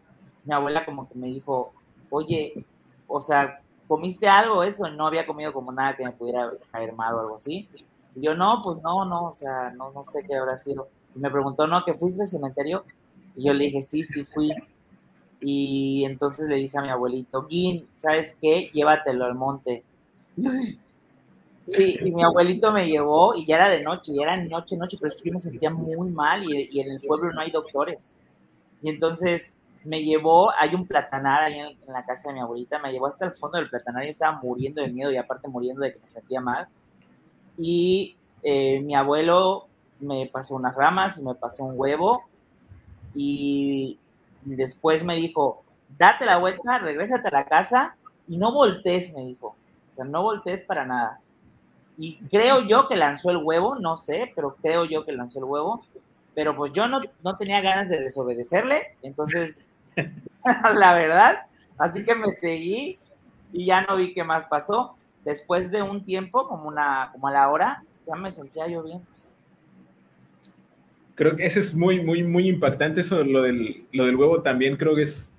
[0.45, 1.73] mi abuela como que me dijo,
[2.11, 2.65] oye,
[3.07, 4.89] o sea, ¿comiste algo eso?
[4.89, 7.69] No había comido como nada que me pudiera caer mal o algo así.
[8.15, 10.89] Y yo, no, pues no, no, o sea, no, no sé qué habrá sido.
[11.17, 11.85] Y me preguntó, ¿no?
[11.85, 12.85] ¿Que fuiste al cementerio?
[13.35, 14.53] Y yo le dije, sí, sí fui.
[15.41, 18.71] Y entonces le dice a mi abuelito, Gin, ¿sabes qué?
[18.73, 19.83] Llévatelo al monte.
[21.69, 24.97] Y, y, mi abuelito me llevó y ya era de noche, ya era noche, noche,
[25.01, 27.51] pero es que yo me sentía muy mal y, y en el pueblo no hay
[27.51, 28.15] doctores.
[28.83, 29.53] Y entonces
[29.83, 33.09] me llevó, hay un platanar ahí en, en, la casa de mi abuelita, me llevó
[33.09, 35.99] hasta el fondo del platanar y estaba muriendo de miedo y aparte muriendo de que
[35.99, 36.69] me sentía mal.
[37.59, 39.67] Y eh, mi abuelo
[40.01, 42.25] me pasó unas ramas y me pasó un huevo
[43.15, 43.99] y
[44.45, 45.65] después me dijo,
[45.99, 47.97] date la vuelta, regrésate a la casa
[48.29, 49.57] y no voltees, me dijo.
[49.93, 51.21] O sea, no voltees para nada.
[51.99, 55.47] Y creo yo que lanzó el huevo, no sé, pero creo yo que lanzó el
[55.47, 55.83] huevo.
[56.35, 59.65] Pero pues yo no, no tenía ganas de desobedecerle, entonces,
[60.75, 61.47] la verdad,
[61.79, 62.99] así que me seguí
[63.53, 64.97] y ya no vi qué más pasó.
[65.25, 69.05] Después de un tiempo, como, una, como a la hora, ya me sentía yo bien.
[71.17, 74.77] Creo que eso es muy, muy, muy impactante, eso, lo del, lo del huevo también
[74.77, 75.35] creo que es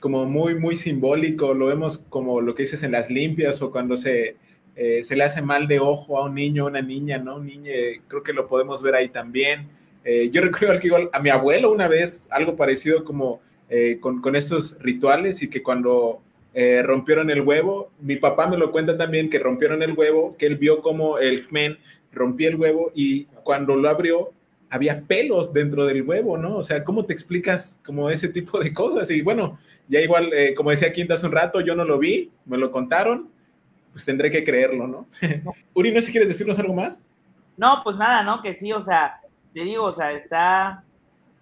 [0.00, 3.96] como muy, muy simbólico, lo vemos como lo que dices en las limpias o cuando
[3.96, 4.36] se,
[4.74, 7.36] eh, se le hace mal de ojo a un niño, a una niña, ¿no?
[7.36, 7.70] Un niño,
[8.08, 9.68] creo que lo podemos ver ahí también.
[10.04, 14.22] Eh, yo recuerdo que igual a mi abuelo una vez algo parecido como eh, con,
[14.22, 16.22] con, estos rituales y que cuando
[16.54, 20.46] eh, rompieron el huevo, mi papá me lo cuenta también que rompieron el huevo, que
[20.46, 21.78] él vio como el men
[22.10, 24.32] rompía el huevo y cuando lo abrió
[24.70, 26.56] había pelos dentro del huevo, ¿no?
[26.56, 29.10] O sea, ¿cómo te explicas como ese tipo de cosas?
[29.10, 29.58] Y bueno,
[29.88, 32.70] ya igual, eh, como decía Quinta hace un rato, yo no lo vi, me lo
[32.70, 33.30] contaron,
[33.92, 35.06] pues tendré que creerlo, ¿no?
[35.74, 37.02] Uri, no sé si quieres decirnos algo más.
[37.56, 38.42] No, pues nada, ¿no?
[38.42, 39.20] Que sí, o sea,
[39.54, 40.84] te digo, o sea, está...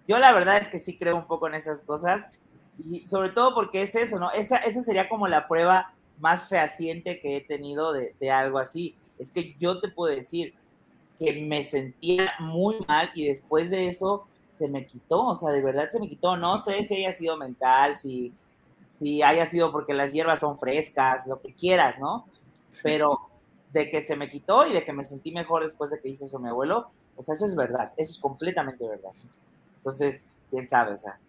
[0.07, 2.31] Yo la verdad es que sí creo un poco en esas cosas
[2.89, 4.31] y sobre todo porque es eso, ¿no?
[4.31, 8.95] Esa, esa sería como la prueba más fehaciente que he tenido de, de algo así.
[9.19, 10.53] Es que yo te puedo decir,
[11.19, 15.61] que me sentía muy mal y después de eso se me quitó, o sea, de
[15.61, 16.37] verdad se me quitó.
[16.37, 18.33] No sé si haya sido mental, si,
[18.99, 22.27] si haya sido porque las hierbas son frescas, lo que quieras, ¿no?
[22.83, 23.29] Pero
[23.71, 26.25] de que se me quitó y de que me sentí mejor después de que hizo
[26.25, 29.11] eso mi abuelo, o sea, eso es verdad, eso es completamente verdad.
[29.77, 31.19] Entonces, quién sabe, o sea.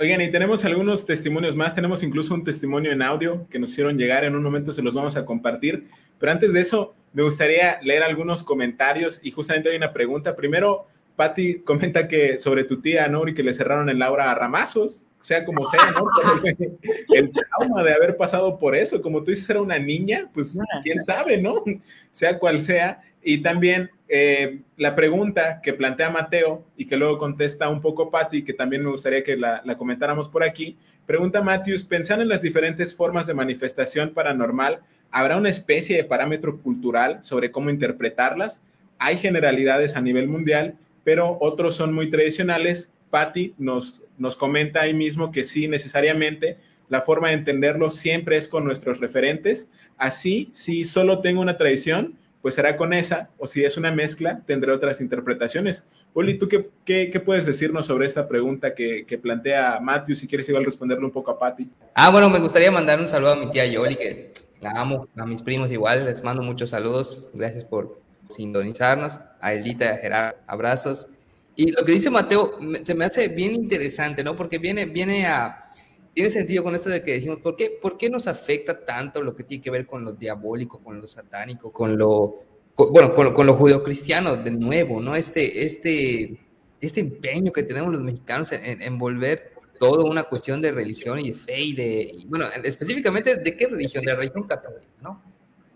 [0.00, 3.98] Oigan, y tenemos algunos testimonios más, tenemos incluso un testimonio en audio que nos hicieron
[3.98, 5.88] llegar, en un momento se los vamos a compartir,
[6.18, 10.34] pero antes de eso me gustaría leer algunos comentarios y justamente hay una pregunta.
[10.34, 10.86] Primero,
[11.16, 13.28] Patti comenta que sobre tu tía, ¿no?
[13.28, 16.06] Y que le cerraron el Laura a ramazos, sea como sea, ¿no?
[17.14, 21.02] el trauma de haber pasado por eso, como tú dices, era una niña, pues quién
[21.02, 21.62] sabe, ¿no?
[22.10, 23.02] Sea cual sea.
[23.22, 28.42] Y también eh, la pregunta que plantea Mateo y que luego contesta un poco Patti,
[28.42, 32.92] que también me gustaría que la, comentáramos por aquí, pregunta Matthews, pensando en las diferentes
[32.92, 34.80] formas de manifestación paranormal,
[35.12, 38.64] ¿habrá una especie de parámetro cultural sobre cómo interpretarlas?
[38.98, 42.92] Hay generalidades a nivel mundial, pero otros son muy tradicionales.
[43.10, 46.58] Patti nos, nos comenta ahí mismo que sí, necesariamente
[46.88, 49.68] la forma de entenderlo siempre es con nuestros referentes.
[49.96, 54.40] Así, si solo tengo una tradición, pues será con esa, o si es una mezcla,
[54.46, 55.86] tendré otras interpretaciones.
[56.14, 60.16] Uli, ¿tú qué, qué, puedes decirnos sobre esta pregunta que, que, plantea Matthew?
[60.16, 61.68] Si quieres igual responderle un poco a Patti.
[61.94, 65.26] Ah, bueno, me gustaría mandar un saludo a mi tía Yoli, que la amo, a
[65.26, 70.34] mis primos igual, les mando muchos saludos, gracias por sintonizarnos, a Elita y a Gerard,
[70.46, 71.08] abrazos.
[71.56, 74.36] Y lo que dice Mateo se me hace bien interesante, ¿no?
[74.36, 75.70] Porque viene, viene a
[76.14, 79.34] tiene sentido con esto de que decimos, ¿por qué, ¿por qué nos afecta tanto lo
[79.34, 82.34] que tiene que ver con lo diabólico, con lo satánico, con lo,
[82.76, 85.14] bueno, con, con lo judeocristiano de nuevo, ¿no?
[85.14, 86.38] Este, este,
[86.80, 91.30] este empeño que tenemos los mexicanos en, en volver todo una cuestión de religión y
[91.30, 94.04] de fe y de, bueno, específicamente, ¿de qué religión?
[94.04, 95.22] De religión católica, ¿no?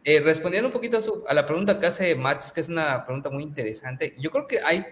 [0.04, 3.42] Eh, respondiendo un poquito a, la pregunta que hace Matos, que es una pregunta muy
[3.42, 4.84] interesante, yo creo que hay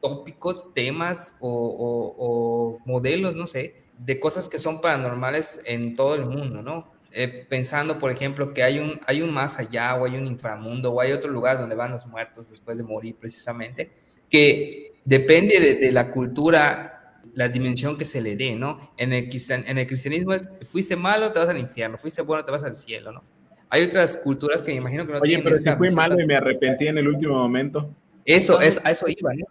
[0.00, 6.24] tópicos, temas o, o modelos, no sé, de cosas que son paranormales en todo el
[6.24, 6.92] mundo, ¿no?
[7.10, 10.92] Eh, pensando, por ejemplo, que hay un, hay un más allá o hay un inframundo
[10.92, 13.90] o hay otro lugar donde van los muertos después de morir precisamente,
[14.28, 18.92] que depende de, la cultura, la dimensión que se le dé, ¿no?
[18.98, 22.52] En el, en el cristianismo es, fuiste malo, te vas al infierno, fuiste bueno, te
[22.52, 23.24] vas al cielo, ¿no?
[23.70, 26.36] Hay otras culturas que me imagino que no Oye, pero si fui malo y me
[26.36, 27.94] arrepentí en el últmo momento.
[28.28, 29.46] Eso, es, a eso iba, ¿no?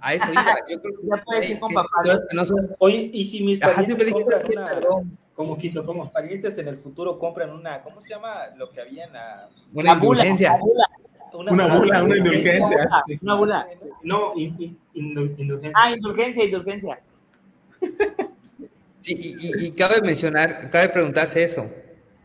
[0.00, 0.56] A eso iba.
[0.68, 1.90] Yo creo que, ya puedes ir con papá.
[2.32, 2.74] no son...
[2.78, 4.80] Oye, y si mis compran una...
[5.34, 5.84] ¿Cómo quiso?
[5.84, 6.04] ¿Cómo?
[6.04, 9.50] Mis parientes en el futuro compran una, ¿cómo se llama lo que había en la...
[9.74, 10.58] Una indulgencia.
[11.34, 12.88] Una, una bula, una indulgencia.
[13.20, 13.68] Una bula.
[14.02, 15.72] No, indulgencia.
[15.74, 17.00] Ah, indulgencia, indulgencia.
[19.02, 21.70] Sí, y, y, cabe mencionar, cabe preguntarse eso.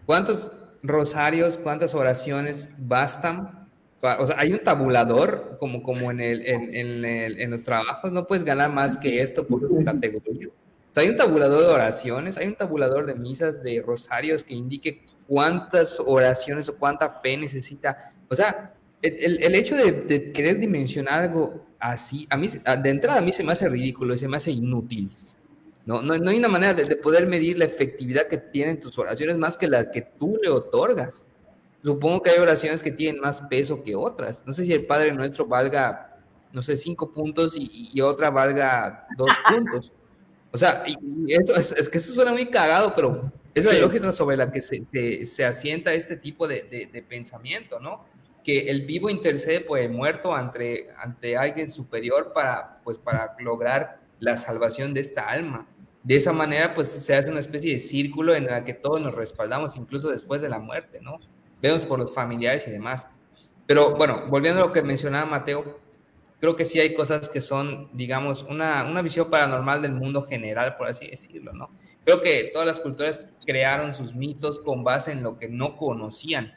[0.05, 0.49] ¿Cuántos
[0.81, 3.58] rosarios, cuántas oraciones bastan
[4.01, 8.25] o sea, hay un tabulador, como, como en, el, en, en, en, los trabajos, no
[8.27, 10.47] puedes ganar más que esto por tu categoría.
[10.47, 14.53] O sea, hay un tabulador de oraciones, hay un tabulador de misas, de rosarios que
[14.53, 18.13] indique cuántas oraciones o cuánta fe necesita.
[18.29, 23.19] O sea, el, el hecho de, de, querer dimensionar algo así, a mí, de entrada
[23.19, 25.11] a mí se me hace ridículo, se me hace inútil.
[25.85, 28.97] No, no, no hay una manera de, de poder medir la efectividad que tienen tus
[28.97, 31.25] oraciones más que la que tú le otorgas.
[31.83, 34.43] Supongo que hay oraciones que tienen más peso que otras.
[34.45, 36.17] No sé si el Padre Nuestro valga,
[36.51, 39.91] no sé, cinco puntos y, otra valga dos puntos.
[40.51, 40.83] O sea,
[41.27, 45.25] eso, es, que eso suena muy cagado, pero es la lógica sobre la que se,
[45.25, 48.05] se, asienta este tipo de, de, pensamiento, ¿no?
[48.43, 54.01] Que el vivo intercede por el muerto ante, ante alguien superior para, pues, para lograr
[54.19, 55.67] la salvación de esta alma.
[56.03, 59.13] De esa manera, pues se hace una especie de círculo en el que todos nos
[59.13, 61.19] respaldamos, incluso después de la muerte, ¿no?
[61.61, 63.07] Vemos por los familiares y demás.
[63.65, 65.79] Pero bueno, volviendo a lo que mencionaba Mateo,
[66.39, 70.75] creo que sí hay cosas que son, digamos, una, una visión paranormal del mundo general,
[70.77, 71.69] por así decirlo, ¿no?
[72.05, 76.53] Creo que todas las culturas crearon sus mitos con base en lo que no conocían,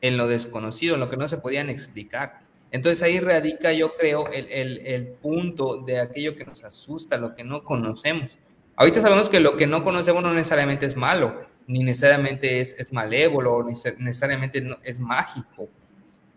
[0.00, 2.40] en lo desconocido, en lo que no se podían explicar.
[2.70, 7.34] Entonces ahí radica, yo creo, el, el, el punto de aquello que nos asusta, lo
[7.34, 8.30] que no conocemos.
[8.76, 12.92] Ahorita sabemos que lo que no conocemos no necesariamente es malo, ni necesariamente es, es
[12.92, 15.68] malévolo, ni necesariamente es mágico.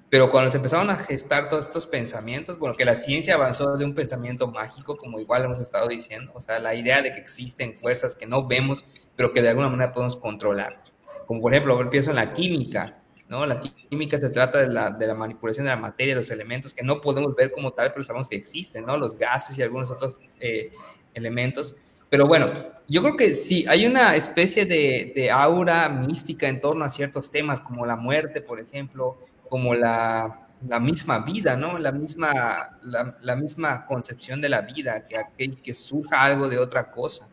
[0.10, 3.84] Pero cuando se empezaron a gestar todos estos pensamientos, bueno, que la ciencia avanzó de
[3.84, 7.76] un pensamiento mágico, como igual hemos estado diciendo, o sea, la idea de que existen
[7.76, 8.86] fuerzas que no vemos,
[9.18, 10.82] pero que de alguna manera podemos controlar.
[11.26, 13.46] Como por ejemplo, pienso en la química, ¿no?
[13.46, 16.84] La química se trata de la, de la manipulación de la materia, los elementos que
[16.84, 18.96] no podemos ver como tal, pero sabemos que existen, ¿no?
[18.96, 20.72] Los gases y algunos otros eh,
[21.14, 21.76] elementos.
[22.10, 22.52] Pero bueno,
[22.88, 27.60] yo creo que sí, hay una especie de, aura mística en torno a ciertos temas,
[27.60, 29.18] como la muerte, por ejemplo,
[29.50, 30.48] como la,
[30.82, 31.78] misma vida, ¿no?
[31.78, 37.30] La misma, la, misma concepción de la vida, que, que surja algo de otra cosa.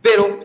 [0.00, 0.40] Pero,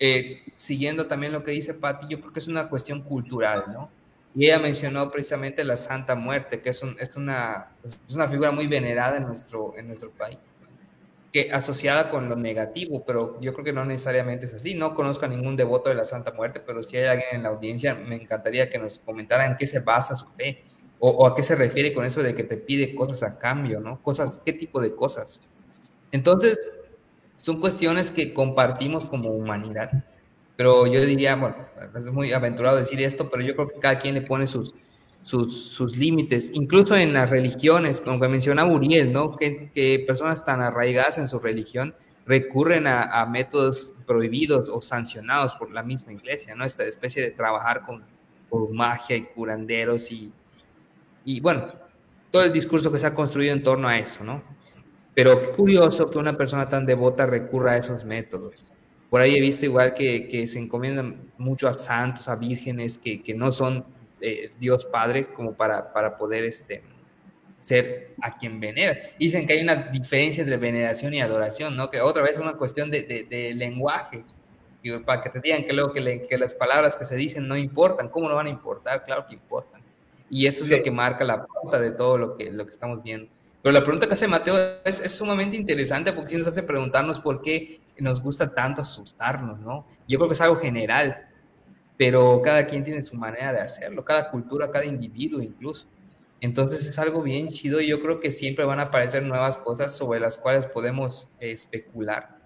[0.00, 3.90] eh, siguiendo también lo que dice Patti, yo creo que es una cuestión cultural, ¿no?
[4.34, 8.66] Y ella mencionó precisamente la Santa Muerte, que es, es, una, es una figura muy
[8.66, 10.38] venerada en nuestro, en nuestro país.
[11.32, 14.74] Que asociada con lo negativo, pero yo creo que no necesariamente es así.
[14.74, 17.50] No conozco a ningún devoto de la Santa Muerte, pero si hay alguien en la
[17.50, 20.64] audiencia, me encantaría que nos comentara en qué se basa su fe
[20.98, 23.80] o, o a qué se refiere con eso de que te pide cosas a cambio,
[23.80, 24.02] ¿no?
[24.02, 25.42] Cosas, ¿qué tipo de cosas?
[26.12, 26.58] Entonces,
[27.36, 29.90] son cuestiones que compartimos como humanidad,
[30.56, 31.56] pero yo diría, bueno,
[31.96, 34.74] es muy aventurado decir esto, pero yo creo que cada quien le pone sus,
[35.22, 39.36] sus, sus límites, incluso en las religiones, como que mencionaba Uriel, ¿no?
[39.36, 41.94] Que, que personas tan arraigadas en su religión
[42.28, 46.64] recurren a, métodos prohibidos o sancionados por la misma iglesia, ¿no?
[46.64, 48.04] Esta especie de trabajar con,
[48.50, 50.30] con magia y curanderos y,
[51.24, 51.72] y, bueno,
[52.30, 54.42] todo el discurso que se ha construido en torno a eso, ¿no?
[55.14, 58.66] Pero qué curioso que una persona tan devota recurra a esos métodos.
[59.08, 63.22] Por ahí he visto igual que, que se encomiendan mucho a santos, a vírgenes que,
[63.22, 63.86] que no son
[64.20, 66.82] eh, Dios Padre como para, para poder este,
[67.60, 68.98] ser a quien veneras.
[69.18, 71.90] Dicen que hay una diferencia entre veneración y adoración, ¿no?
[71.90, 74.24] Que otra vez es una cuestión de, de, de lenguaje.
[74.82, 77.48] Y para que te digan que luego que, le, que, las palabras que se dicen
[77.48, 79.04] no importan, ¿cómo no van a importar?
[79.04, 79.82] Claro que importan.
[80.30, 83.02] Y eso es lo que marca la pauta de todo lo que, lo que estamos
[83.02, 83.28] viendo.
[83.62, 87.18] Pero la pregunta que hace Mateo es, es, sumamente interesante porque sí nos hace preguntarnos
[87.18, 89.86] por qué nos gusta tanto asustarnos, ¿no?
[90.06, 91.27] Yo creo que es algo general,
[91.98, 95.88] pero cada quien tiene su manera de hacerlo, cada cultura, cada individuo incluso.
[96.40, 99.94] Entonces es algo bien chido y yo creo que siempre van a aparecer nuevas cosas
[99.96, 102.38] sobre las cuales podemos especular,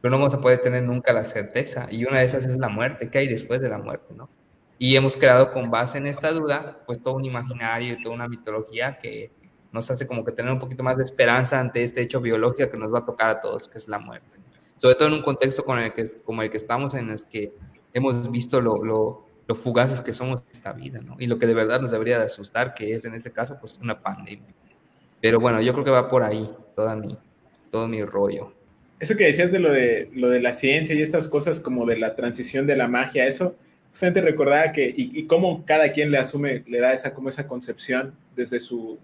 [0.00, 1.88] pero no vamos a poder tener nunca la certeza.
[1.90, 4.30] Y una de esas es la muerte, ¿qué hay después de la muerte, no?
[4.78, 8.98] Y hemos creado con base en esta duda, pues todo un imaginario toda una mitología
[8.98, 9.32] que
[9.72, 12.78] nos hace como que tener un poquito más de esperanza ante este hecho biológico que
[12.78, 14.38] nos va a tocar a todos, que es la muerte.
[14.76, 17.52] Sobre todo en un contexto con el que, como el que estamos, en el que
[17.92, 21.16] hemos visto lo, fugaces que somos esta vida, ¿no?
[21.18, 23.78] Y lo que de verdad nos debería de asustar, que es en este caso, pues
[23.82, 24.54] una pandemia.
[25.20, 27.18] Pero bueno, yo creo que va por ahí toda mi,
[27.68, 28.52] todo mi rollo.
[29.00, 31.98] Eso que decías de lo, de lo de la ciencia y estas cosas como de
[31.98, 33.56] la transición de la magia, eso
[33.90, 37.48] justamente recordaba que, y, y cómo cada quien le asume, le da esa, como esa
[37.48, 38.98] concepción desde su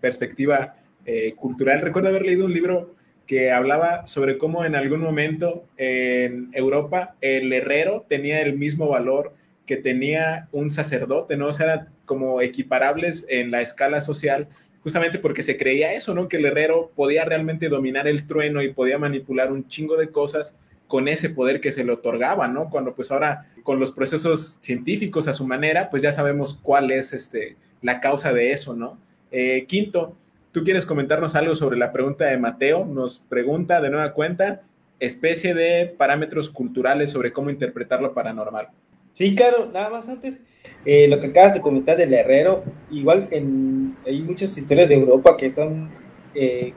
[0.00, 1.80] perspectiva eh, cultural.
[1.80, 2.94] Recuerdo haber leído un libro
[3.26, 9.32] que hablaba sobre cómo en algún momento en Europa el herrero tenía el mismo valor
[9.66, 11.48] que tenía un sacerdote, ¿no?
[11.48, 14.48] O sea, eran como equiparables en la escala social,
[14.82, 16.28] justamente porque se creía eso, ¿no?
[16.28, 20.58] Que el herrero podía realmente dominar el trueno y podía manipular un chingo de cosas
[20.88, 22.68] con ese poder que se le otorgaba, ¿no?
[22.68, 27.12] Cuando pues ahora con los procesos científicos a su manera, pues ya sabemos cuál es
[27.12, 28.98] este, la causa de eso, ¿no?
[29.30, 30.16] Eh, quinto,
[30.52, 32.84] ¿tú quieres comentarnos algo sobre la pregunta de Mateo?
[32.84, 34.62] Nos pregunta de nueva cuenta,
[35.00, 38.68] especie de parámetros culturales sobre cómo interpretar lo paranormal.
[39.14, 40.42] Sí, claro, nada más antes,
[40.84, 45.36] eh, lo que acabas de comentar del herrero, igual en, hay muchas historias de Europa
[45.36, 45.90] que están
[46.34, 46.72] eh,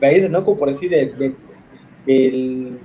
[0.00, 0.44] raíces, ¿no?
[0.44, 1.34] Como por decir, de, de,
[2.06, 2.78] el,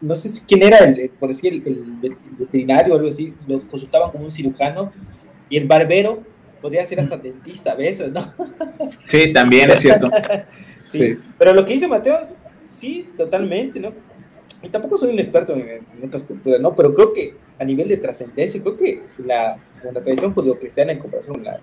[0.00, 1.62] no sé si, quién era, el, por decir, el,
[2.02, 4.92] el, veterinario o algo así, lo consultaban como un cirujano,
[5.50, 6.22] y el barbero
[6.60, 8.32] podría ser hasta dentista a veces, ¿no?
[9.06, 10.10] Sí, también es cierto.
[10.84, 10.98] sí.
[10.98, 11.18] sí.
[11.38, 12.16] Pero lo que dice Mateo,
[12.64, 13.92] sí, totalmente, ¿no?
[14.62, 16.74] Y tampoco soy un experto en, en otras culturas, ¿no?
[16.76, 21.36] Pero creo que a nivel de trascendencia, creo que la, la tradición judío-cristiana en comparación
[21.36, 21.60] con la,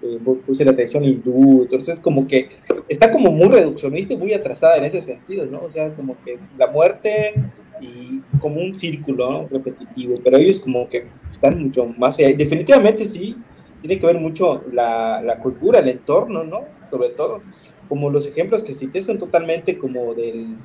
[0.00, 2.50] eh, puse la tradición hindú, entonces como que
[2.88, 5.60] está como muy reduccionista y muy atrasada en ese sentido, ¿no?
[5.62, 7.34] O sea, como que la muerte
[7.80, 9.48] y como un círculo ¿no?
[9.48, 12.30] repetitivo, pero ellos como que están mucho más allá.
[12.30, 13.36] Y definitivamente sí,
[13.80, 16.62] tiene que ver mucho la, la, cultura, el entorno, ¿no?
[16.90, 17.42] Sobre todo,
[17.88, 20.56] como los ejemplos que cité son totalmente como del,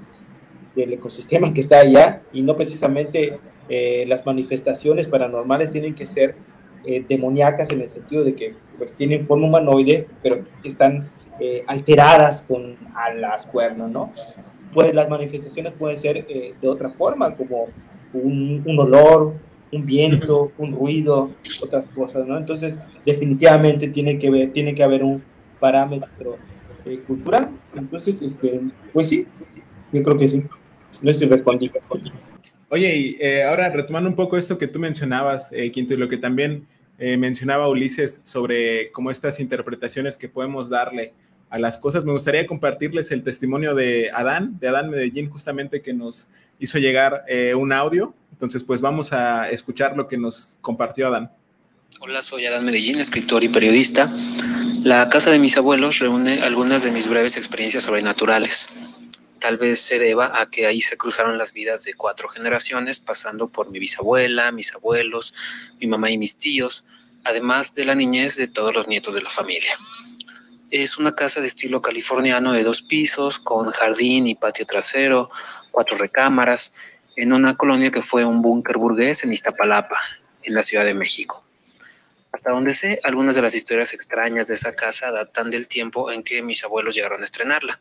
[0.75, 3.39] del ecosistema que está allá y no precisamente
[3.69, 6.35] eh, las manifestaciones paranormales tienen que ser
[6.85, 11.09] eh, demoníacas en el sentido de que pues tienen forma humanoide, pero están
[11.39, 14.11] eh, alteradas con alas, cuernos, ¿no?
[14.73, 17.67] Pues las manifestaciones pueden ser eh, de otra forma, como
[18.13, 19.33] un, un olor,
[19.73, 22.37] un viento, un ruido, otras cosas, ¿no?
[22.37, 25.23] Entonces, definitivamente tiene que ver, tiene que haber un
[25.59, 26.37] parámetro
[26.85, 27.49] eh, cultural.
[27.75, 28.61] Entonces, este,
[28.91, 29.25] pues sí,
[29.91, 30.43] yo creo que sí.
[31.01, 31.79] No estoy respondiendo.
[32.69, 36.09] Oye, y eh, ahora retomando un poco esto que tú mencionabas, eh, Quinto, y lo
[36.09, 36.67] que también
[37.17, 41.11] mencionaba Ulises sobre cómo estas interpretaciones que podemos darle
[41.49, 45.93] a las cosas, me gustaría compartirles el testimonio de Adán, de Adán Medellín, justamente que
[45.93, 46.29] nos
[46.63, 51.31] hizo llegar un audio entonces, pues vamos a escuchar lo que nos compartió Adán.
[52.01, 54.11] Hola, soy Adán Medellín, escritor y periodista.
[54.83, 58.67] La casa de mis abuelos reúne algunas de mis breves experiencias sobrenaturales.
[59.39, 63.47] Tal vez se deba a que ahí se cruzaron las vidas de cuatro generaciones, pasando
[63.47, 65.33] por mi bisabuela, mis abuelos,
[65.79, 66.85] mi mamá y mis tíos,
[67.23, 69.71] además de la niñez de todos los nietos de la familia.
[70.69, 75.29] Es una casa de estilo californiano de dos pisos, con jardín y patio trasero,
[75.73, 76.73] cuatro recámaras,
[77.15, 79.97] en una colonia que fue un búnker burgués en Iztapalapa,
[80.43, 81.43] en la Ciudad de México.
[82.31, 86.23] Hasta donde sé, algunas de las historias extrañas de esa casa datan del tiempo en
[86.23, 87.79] que mis abuelos llegaron a estrenarla.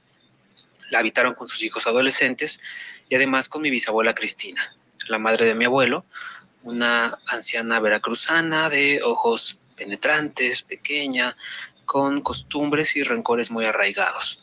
[0.91, 2.61] La habitaron con sus hijos adolescentes
[3.09, 4.75] y además con mi bisabuela Cristina,
[5.09, 6.07] la madre de mi abuelo,
[6.63, 11.37] una anciana veracruzana de ojos penetrantes, pequeña,
[11.85, 14.42] con costumbres y rencores muy arraigados.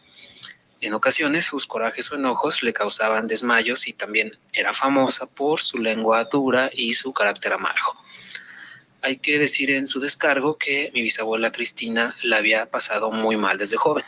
[0.82, 5.78] En ocasiones sus corajes o enojos le causaban desmayos y también era famosa por su
[5.78, 7.98] lengua dura y su carácter amargo.
[9.02, 13.58] Hay que decir en su descargo que mi bisabuela Cristina la había pasado muy mal
[13.58, 14.06] desde joven.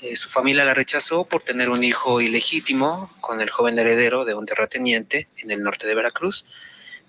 [0.00, 4.34] Eh, su familia la rechazó por tener un hijo ilegítimo con el joven heredero de
[4.34, 6.46] un terrateniente en el norte de Veracruz,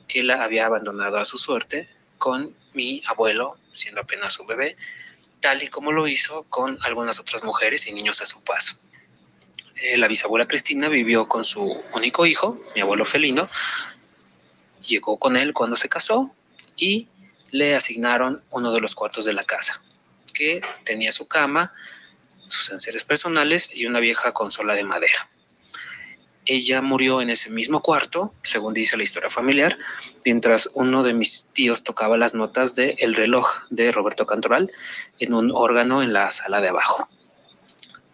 [0.08, 1.88] que la había abandonado a su suerte
[2.18, 4.76] con mi abuelo, siendo apenas un bebé,
[5.42, 8.76] tal y como lo hizo con algunas otras mujeres y niños a su paso.
[9.76, 13.50] Eh, la bisabuela Cristina vivió con su único hijo, mi abuelo felino,
[14.86, 16.34] llegó con él cuando se casó
[16.76, 17.08] y
[17.52, 19.82] le asignaron uno de los cuartos de la casa,
[20.34, 21.74] que tenía su cama,
[22.50, 25.30] sus enseres personales y una vieja consola de madera.
[26.52, 29.78] Ella murió en ese mismo cuarto, según dice la historia familiar,
[30.26, 34.72] mientras uno de mis tíos tocaba las notas de El reloj de Roberto Cantoral
[35.20, 37.08] en un órgano en la sala de abajo.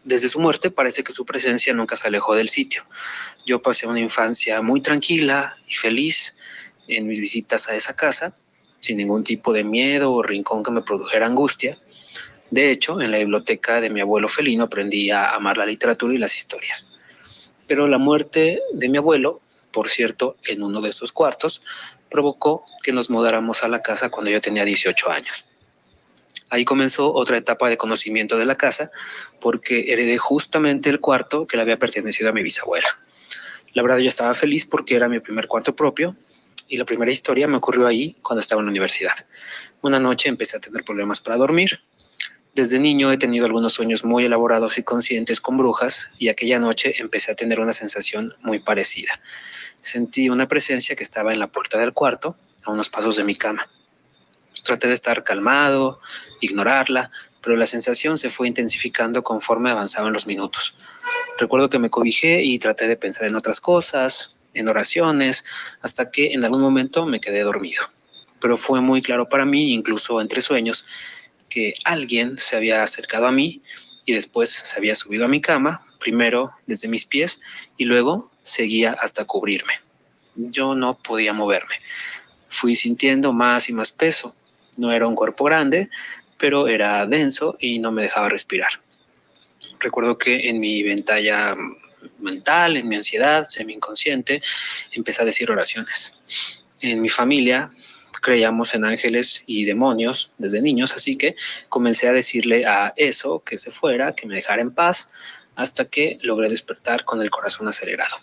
[0.03, 2.83] Desde su muerte parece que su presencia nunca se alejó del sitio.
[3.45, 6.35] Yo pasé una infancia muy tranquila y feliz
[6.89, 8.35] en mis visitas a esa casa
[8.81, 11.77] sin ningún tipo de miedo o rincón que me produjera angustia.
[12.51, 16.17] De hecho, en la biblioteca de mi abuelo felino aprendí a amar la literatura y
[16.17, 16.85] las historias.
[17.67, 19.41] Pero la muerte de mi abuelo,
[19.71, 21.63] por cierto, en uno de esos cuartos,
[22.09, 25.45] provocó que nos mudáramos a la casa cuando yo tenía 18 años.
[26.49, 28.91] Ahí comenzó otra etapa de conocimiento de la casa,
[29.41, 32.87] porque heredé justamente el cuarto que le había pertenecido a mi bisabuela.
[33.73, 36.15] La verdad yo estaba feliz porque era mi primer cuarto propio
[36.67, 39.13] y la primera historia me ocurrió ahí cuando estaba en la universidad.
[39.81, 41.79] Una noche empecé a tener problemas para dormir.
[42.55, 46.93] Desde niño he tenido algunos sueños muy elaborados y conscientes con brujas y aquella noche
[46.99, 49.19] empecé a tener una sensación muy parecida.
[49.81, 53.35] Sentí una presencia que estaba en la puerta del cuarto, a unos pasos de mi
[53.35, 53.67] cama.
[54.63, 55.99] Traté de estar calmado,
[56.39, 60.77] ignorarla, pero la sensación se fue intensificando conforme avanzaban los minutos.
[61.37, 65.43] Recuerdo que me cobijé y traté de pensar en otras cosas, en oraciones,
[65.81, 67.83] hasta que en algún momento me quedé dormido.
[68.39, 70.85] Pero fue muy claro para mí, incluso entre sueños,
[71.49, 73.61] que alguien se había acercado a mí
[74.05, 77.41] y después se había subido a mi cama, primero desde mis pies
[77.77, 79.73] y luego seguía hasta cubrirme.
[80.35, 81.75] Yo no podía moverme.
[82.49, 84.35] Fui sintiendo más y más peso.
[84.77, 85.89] No era un cuerpo grande,
[86.37, 88.81] pero era denso y no me dejaba respirar.
[89.79, 91.55] Recuerdo que en mi ventalla
[92.19, 94.41] mental, en mi ansiedad, semi inconsciente,
[94.91, 96.13] empecé a decir oraciones.
[96.81, 97.71] En mi familia
[98.25, 101.35] creíamos en ángeles y demonios desde niños, así que
[101.69, 105.11] comencé a decirle a eso que se fuera, que me dejara en paz,
[105.55, 108.17] hasta que logré despertar con el corazón acelerado.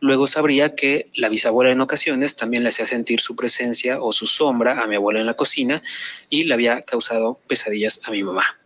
[0.00, 4.26] Luego sabría que la bisabuela en ocasiones también le hacía sentir su presencia o su
[4.26, 5.80] sombra a mi abuela en la cocina
[6.28, 8.58] y le había causado pesadillas a mi mamá.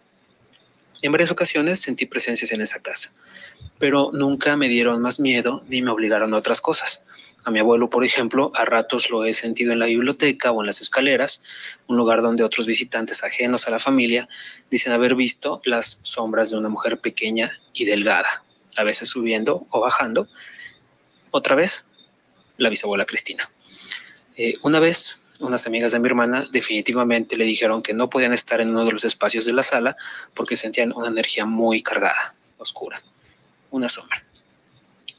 [1.02, 3.12] En varias ocasiones sentí presencias en esa casa
[3.82, 7.04] pero nunca me dieron más miedo ni me obligaron a otras cosas.
[7.44, 10.66] A mi abuelo, por ejemplo, a ratos lo he sentido en la biblioteca o en
[10.66, 11.42] las escaleras,
[11.88, 14.28] un lugar donde otros visitantes ajenos a la familia
[14.70, 18.44] dicen haber visto las sombras de una mujer pequeña y delgada,
[18.76, 20.28] a veces subiendo o bajando.
[21.30, 21.84] Otra vez,
[22.58, 23.50] la bisabuela Cristina.
[24.36, 28.60] Eh, una vez, unas amigas de mi hermana definitivamente le dijeron que no podían estar
[28.60, 29.96] en uno de los espacios de la sala
[30.34, 33.02] porque sentían una energía muy cargada, oscura
[33.72, 34.22] una sombra.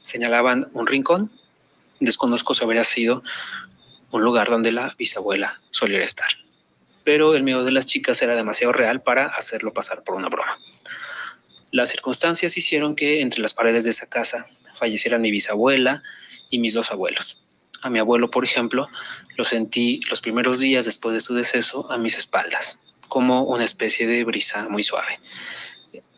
[0.02, 1.30] Señalaban un rincón,
[2.04, 3.22] desconozco si habría sido
[4.10, 6.28] un lugar donde la bisabuela soliera estar.
[7.02, 10.58] Pero el miedo de las chicas era demasiado real para hacerlo pasar por una broma.
[11.70, 16.02] Las circunstancias hicieron que entre las paredes de esa casa fallecieran mi bisabuela
[16.48, 17.42] y mis dos abuelos.
[17.82, 18.88] A mi abuelo, por ejemplo,
[19.36, 22.78] lo sentí los primeros días después de su deceso a mis espaldas,
[23.08, 25.18] como una especie de brisa muy suave.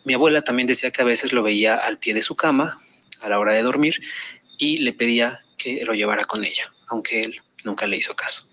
[0.05, 2.81] Mi abuela también decía que a veces lo veía al pie de su cama
[3.21, 4.01] a la hora de dormir
[4.59, 8.49] y le pedía que lo llevara con ella, aunque él nunca le hizo caso.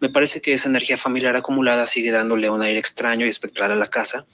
[0.00, 3.76] Me parece que esa energía familiar acumulada sigue dándole un aire extraño y espectral a
[3.76, 4.24] la casa,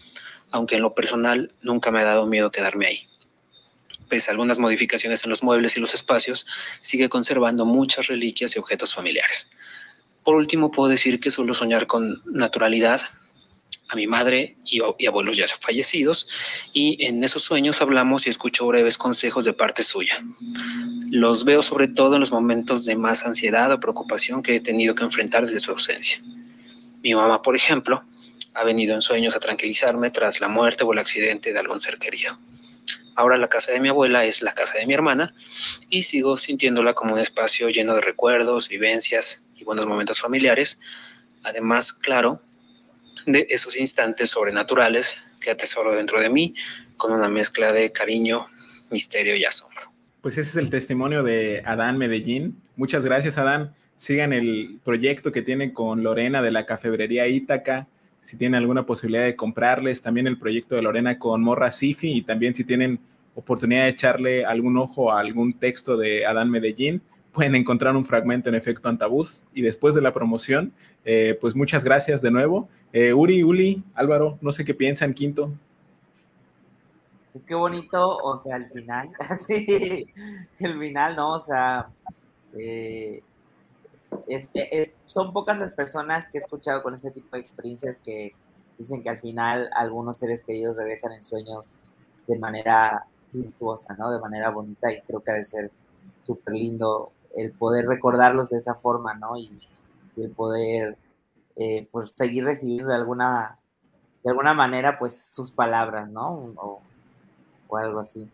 [0.53, 3.09] aunque en lo personal nunca me ha dado miedo quedarme ahí.
[4.09, 6.47] Pese a algunas modificaciones en los muebles y los espacios,
[6.81, 9.51] sigue conservando muchas reliquias y objetos familiares.
[10.23, 13.01] Por último, puedo decir que suelo soñar con naturalidad
[13.89, 16.29] a mi madre y, y, abuelos ya fallecidos,
[16.73, 20.25] y en esos sueños hablamos y escucho breves consejos de parte suya.
[21.11, 24.95] Los veo sobre todo en los momentos de más ansiedad o preocupación que he tenido
[24.95, 26.21] que enfrentar desde su ausencia.
[27.03, 28.03] Mi mamá, por ejemplo,
[28.55, 31.99] ha venido en sueños a tranquilizarme tras la muerte o el accidente de algún ser
[31.99, 32.39] querido.
[33.15, 35.35] Ahora la casa de mi abuela es la casa de mi hermana
[35.89, 40.81] y sigo sintiéndola como un espacio lleno de recuerdos, vivencias y buenos momentos familiares.
[41.43, 42.43] Además, claro,
[43.27, 46.55] de esos instantes sobrenaturales que atesoro dentro de mí
[46.97, 48.47] con una mezcla de cariño,
[48.91, 49.93] misterio y asombro.
[50.23, 52.57] Pues ese es el testimonio de Adán Medellín.
[52.77, 53.75] Muchas gracias, Adán.
[53.97, 57.87] Sigan el proyecto que tienen con Lorena de la Cafebrería Ítaca.
[58.21, 62.23] Si tienen alguna posibilidad de comprarles, también el proyecto de Lorena con Morra Sifi y
[62.23, 62.99] también si tienen
[63.35, 67.03] oportunidad de echarle algún ojo a algún texto de Adán Medellín,
[67.37, 69.45] pueden encontrar un fragmento en efecto antabús.
[69.53, 70.73] Y después de la promoción,
[71.05, 72.67] eh, pues muchas gracias de nuevo.
[72.95, 75.53] Eh, Uri, Uli, Álvaro, no sé qué piensan, Quinto.
[77.35, 79.11] Es que bonito, o sea, al final,
[79.47, 80.07] sí,
[80.59, 81.35] el final, ¿no?
[81.35, 81.91] O sea,
[82.59, 83.23] eh,
[85.05, 88.35] son pocas las personas que he escuchado con ese tipo de experiencias que
[88.79, 91.75] dicen que al final algunos seres queridos regresan en sueños
[92.27, 94.11] de manera virtuosa, ¿no?
[94.11, 95.71] De manera bonita y creo que ha de ser
[96.21, 99.37] súper lindo el poder recordarlos de esa forma, ¿no?
[99.37, 99.51] Y,
[100.17, 100.97] el poder,
[101.57, 103.59] eh, pues, seguir recibiendo de alguna,
[104.25, 106.55] de alguna manera, pues, sus palabras, ¿no?
[106.57, 106.81] O,
[107.69, 108.27] o algo así.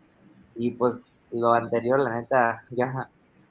[0.55, 3.09] Y pues lo anterior, la neta, ya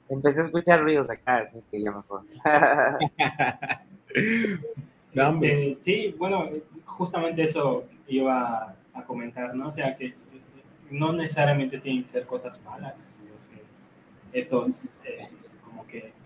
[0.08, 2.22] empecé a escuchar ruidos acá, así que ya mejor.
[5.14, 6.48] Eh, sí, bueno,
[6.86, 9.68] justamente eso iba a comentar, ¿no?
[9.68, 10.14] O sea, que
[10.90, 13.20] no necesariamente tienen que ser cosas malas,
[14.32, 15.41] estos eh, como que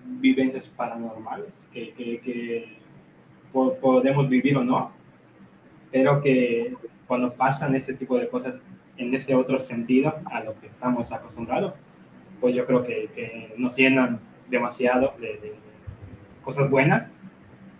[0.06, 2.76] vivencias paranormales que, que,
[3.52, 4.90] podemos vivir o no,
[5.90, 6.74] pero que
[7.06, 8.60] cuando pasan este tipo de cosas
[8.98, 11.72] en ese otro sentido a lo que estamos acostumbrados,
[12.40, 14.20] pues yo creo que, nos llenan
[14.50, 15.54] demasiado de,
[16.42, 17.10] cosas buenas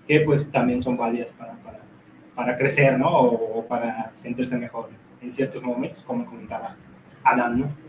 [0.08, 1.80] que pues también son válidas para, para,
[2.34, 3.10] para crecer, ¿no?
[3.10, 4.88] O, para sentirse mejor
[5.20, 6.74] en ciertos momentos, como comentaba
[7.22, 7.85] Adam, ¿no?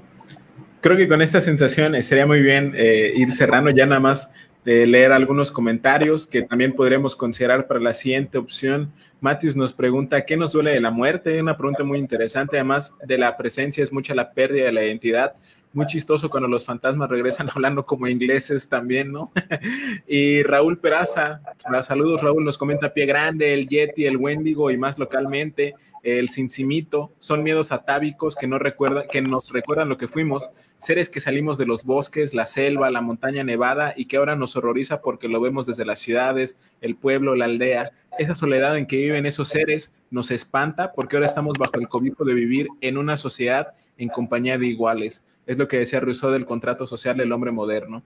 [0.81, 4.29] Creo que con esta sensación sería muy bien eh, ir cerrando ya nada más
[4.63, 8.91] de leer algunos comentarios que también podremos considerar para la siguiente opción.
[9.19, 11.41] Matthews nos pregunta, ¿qué nos duele de la muerte?
[11.41, 15.35] Una pregunta muy interesante, además de la presencia es mucha la pérdida de la identidad
[15.77, 19.31] muy chistoso cuando los fantasmas regresan hablando como ingleses también, ¿no?
[20.07, 21.41] y Raúl Peraza,
[21.83, 27.11] saludos Raúl, nos comenta Pie Grande, el Yeti, el Wendigo y más localmente, el Cincimito,
[27.19, 31.57] son miedos atávicos que, no recuerda, que nos recuerdan lo que fuimos, seres que salimos
[31.57, 35.41] de los bosques, la selva, la montaña nevada y que ahora nos horroriza porque lo
[35.41, 37.91] vemos desde las ciudades, el pueblo, la aldea.
[38.17, 42.25] Esa soledad en que viven esos seres nos espanta porque ahora estamos bajo el cobijo
[42.25, 45.23] de vivir en una sociedad en compañía de iguales.
[45.45, 48.03] Es lo que decía Rousseau del contrato social del hombre moderno.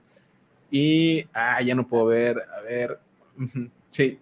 [0.70, 2.98] Y, ah, ya no puedo ver, a ver,
[3.90, 4.18] sí,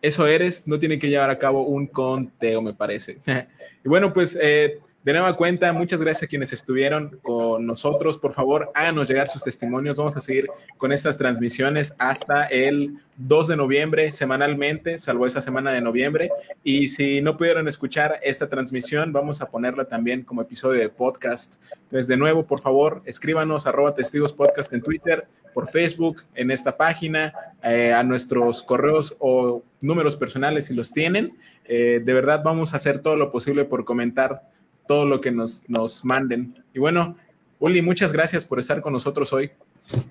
[0.00, 3.18] eso eres, no tiene que llevar a cabo un conteo, me parece.
[3.84, 8.18] y bueno, pues eh, de nueva cuenta, muchas gracias a quienes estuvieron con nosotros.
[8.18, 9.96] Por favor, háganos llegar sus testimonios.
[9.96, 15.70] Vamos a seguir con estas transmisiones hasta el 2 de noviembre semanalmente, salvo esa semana
[15.70, 16.30] de noviembre.
[16.64, 21.54] Y si no pudieron escuchar esta transmisión, vamos a ponerla también como episodio de podcast.
[21.84, 26.76] Entonces, de nuevo, por favor, escríbanos arroba testigos podcast en Twitter, por Facebook, en esta
[26.76, 31.36] página, eh, a nuestros correos o números personales si los tienen.
[31.64, 34.42] Eh, de verdad, vamos a hacer todo lo posible por comentar
[34.86, 36.62] todo lo que nos, nos manden.
[36.74, 37.16] Y bueno,
[37.58, 39.50] Uli, muchas gracias por estar con nosotros hoy.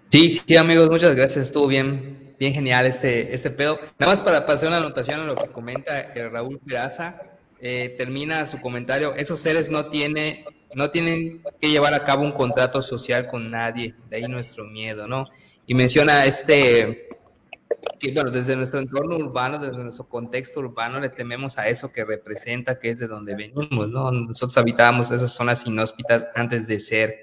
[0.10, 1.46] Sí, sí, amigos, muchas gracias.
[1.46, 3.80] Estuvo bien, bien genial este, este pedo.
[4.00, 7.22] Nada más para, pasar una anotación a lo que comenta el Raúl Peraza.
[7.62, 9.14] Eh, termina su comentario.
[9.16, 13.96] Esos seres no, tiene, no tienen que llevar a cabo un contrato social con nadie.
[14.10, 15.28] De ahí nuestro miedo, ¿no?
[15.68, 17.05] Y menciona este
[18.14, 22.80] bueno, desde nuestro entorno urbano, desde nuestro contexto urbano, le tememos a eso que representa,
[22.80, 24.12] que es de donde venimos, ¿no?
[24.12, 27.16] Nosotros habitábamos esas zonas inhóspitas antes de ser,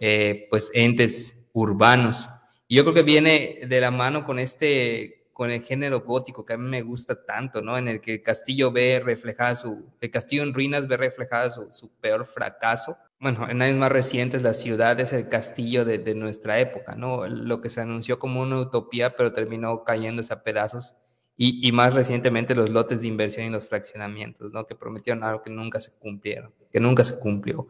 [0.00, 2.28] eh, pues, entes urbanos.
[2.66, 6.52] Y yo creo que viene de la mano con este, con el género gótico que
[6.52, 7.78] a mí me gusta tanto, ¿no?
[7.78, 11.68] En el que el castillo ve reflejada su, el castillo en ruinas ve reflejada su,
[11.72, 16.60] su peor fracaso bueno, en años más recientes la ciudad es el castillo de, nuestra
[16.60, 17.26] época, ¿no?
[17.26, 20.94] Lo que se anunció como una utopía, pero terminó cayéndose a pedazos.
[21.40, 24.66] Y, más recientemente los lotes de inversión y los fraccionamientos, ¿no?
[24.66, 27.68] Que prometieron algo que nunca se cumplieron, que nunca se cumplió.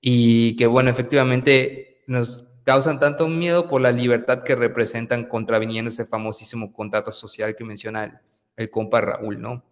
[0.00, 6.06] Y que, bueno, efectivamente nos causan tanto miedo por la libertad que representan contraviniendo ese
[6.06, 8.12] famosísimo contrato social que menciona el,
[8.56, 9.64] el compa Raúl, ¿no?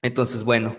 [0.00, 0.76] Entonces, bueno,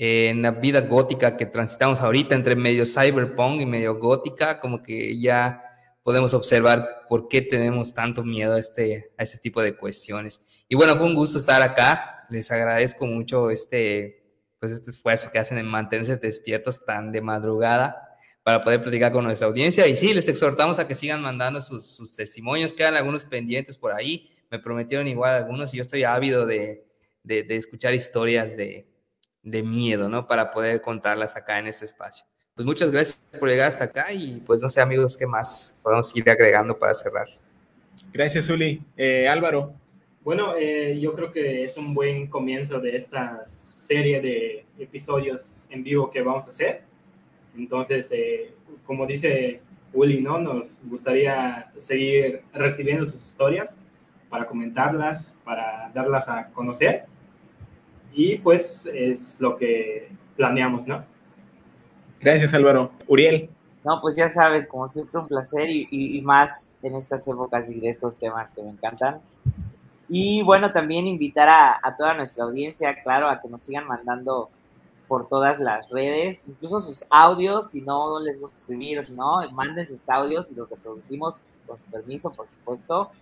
[0.00, 5.18] en la vida gótica que transitamos ahorita entre medio cyberpunk y medio gótica, como que
[5.18, 5.60] ya
[6.04, 10.40] podemos observar por qué tenemos tanto miedo a este, a este tipo de cuestiones.
[10.68, 12.26] Y bueno, fue un gusto estar acá.
[12.30, 14.24] Les agradezco mucho este,
[14.60, 19.24] pues este esfuerzo que hacen en mantenerse despiertos tan de madrugada para poder platicar con
[19.24, 19.84] nuestra audiencia.
[19.88, 22.72] Y sí, les exhortamos a que sigan mandando sus, sus testimonios.
[22.72, 24.30] Quedan algunos pendientes por ahí.
[24.48, 26.86] Me prometieron igual algunos y yo estoy ávido de,
[27.24, 28.87] de escuchar historias de,
[29.50, 30.26] de miedo, ¿no?
[30.26, 32.26] Para poder contarlas acá en este espacio.
[32.54, 36.14] Pues muchas gracias por llegar hasta acá y pues no sé amigos, ¿qué más podemos
[36.16, 37.28] ir agregando para cerrar?
[38.12, 38.82] Gracias, Uli.
[38.96, 39.74] Eh, Álvaro.
[40.22, 45.84] Bueno, eh, yo creo que es un buen comienzo de esta serie de episodios en
[45.84, 46.82] vivo que vamos a hacer.
[47.56, 48.54] Entonces, eh,
[48.84, 49.60] como dice
[49.92, 50.38] Uli, ¿no?
[50.38, 53.76] Nos gustaría seguir recibiendo sus historias
[54.28, 57.06] para comentarlas, para darlas a conocer
[58.18, 61.04] y pues es lo que planeamos, ¿no?
[62.18, 62.90] Gracias, Álvaro.
[63.06, 63.48] Uriel.
[63.84, 67.70] No, pues ya sabes, como siempre un placer y, y, y más en estas épocas
[67.70, 69.20] y de estos temas que me encantan.
[70.08, 74.50] Y bueno, también invitar a, a, toda nuestra audiencia, claro, a que nos sigan mandando
[75.06, 79.48] por todas las redes, incluso sus audios, si no les gusta escribir o si no,
[79.52, 81.36] manden sus audios y los reproducimos
[81.68, 83.12] con su permiso, por supuesto.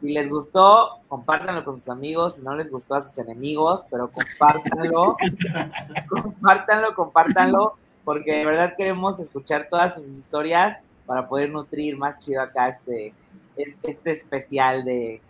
[0.00, 2.36] Si les gustó, compártanlo con sus amigos.
[2.36, 5.16] Si no les gustó, a sus enemigos, pero compártanlo.
[6.08, 7.74] compártanlo, compártanlo,
[8.04, 13.12] porque de verdad queremos escuchar todas sus historias para poder nutrir más chido acá este,
[13.56, 15.20] este especial de,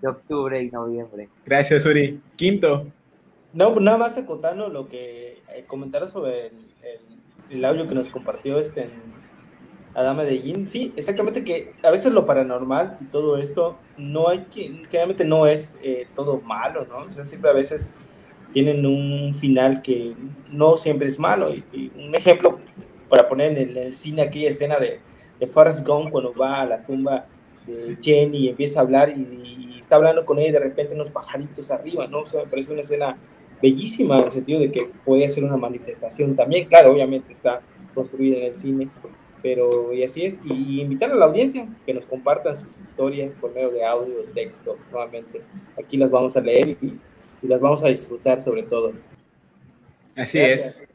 [0.00, 1.28] de octubre y noviembre.
[1.44, 2.20] Gracias, Uri.
[2.36, 2.86] Quinto.
[3.52, 8.08] No, nada más acotarnos lo que eh, comentaron sobre el, el, el, audio que nos
[8.08, 8.90] compartió este en
[9.96, 10.66] Adam Medellín.
[10.66, 15.46] Sí, exactamente que a veces lo paranormal y todo esto no hay que, generalmente no
[15.46, 16.98] es eh, todo malo, ¿no?
[16.98, 17.90] O sea, siempre a veces
[18.52, 20.12] tienen un final que
[20.52, 21.52] no siempre es malo.
[21.52, 22.58] Y, y un ejemplo
[23.08, 25.00] para poner en el, en el, cine aquella escena de,
[25.40, 27.24] de Forrest Gump cuando va a la tumba
[27.66, 30.94] de Jenny y empieza a hablar y, y, está hablando con ella y de repente
[30.94, 32.20] unos pajaritos arriba, ¿no?
[32.20, 33.16] O sea, me parece una escena
[33.62, 37.62] bellísima en el sentido de que puede ser una manifestación también, claro, obviamente está
[37.94, 38.88] construida en el cine,
[39.46, 43.54] pero y así es, y, invitar a la audiencia que nos compartan sus historias por
[43.54, 45.40] medio de audio, texto, nuevamente.
[45.78, 46.98] Aquí las vamos a leer y,
[47.42, 48.92] y las vamos a disfrutar sobre todo.
[50.16, 50.80] Así Gracias.
[50.80, 50.88] es,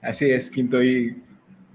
[0.00, 1.22] así es, Quinto, y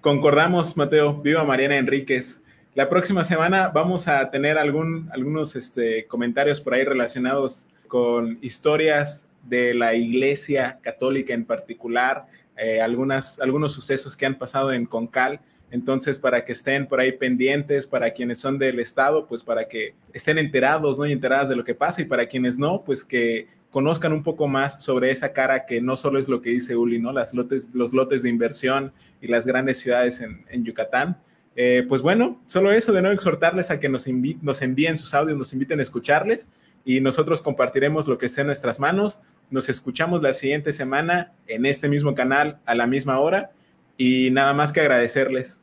[0.02, 2.42] concordamos, Mateo, viva Mariana Enríquez.
[2.74, 9.28] La próxima semana vamos a tener algún, algunos este, comentarios por ahí relacionados con historias
[9.44, 12.26] de la Iglesia Católica en particular,
[12.58, 15.40] eh, algunas, algunos sucesos que han pasado en Concal.
[15.74, 19.96] Entonces, para que estén por ahí pendientes, para quienes son del Estado, pues para que
[20.14, 21.08] estén enterados, ¿no?
[21.08, 24.48] Y enteradas de lo que pasa, y para quienes no, pues que conozcan un poco
[24.48, 27.12] más sobre esa cara que no solo es lo que dice Uli, ¿no?
[27.12, 31.18] Las lotes, los lotes de inversión y las grandes ciudades en, Yucatán.
[31.56, 34.08] Eh, pues bueno, solo eso, de nuevo exhortarles a que nos,
[34.44, 36.50] nos envíen sus audios, nos inviten a escucharles
[36.86, 39.24] y nosotros compartiremos lo que esté en nuestras manos.
[39.50, 43.50] Nos escuchamos la siguiente semana en este mismo canal a la misma hora
[43.98, 45.63] y nada más que agradecerles.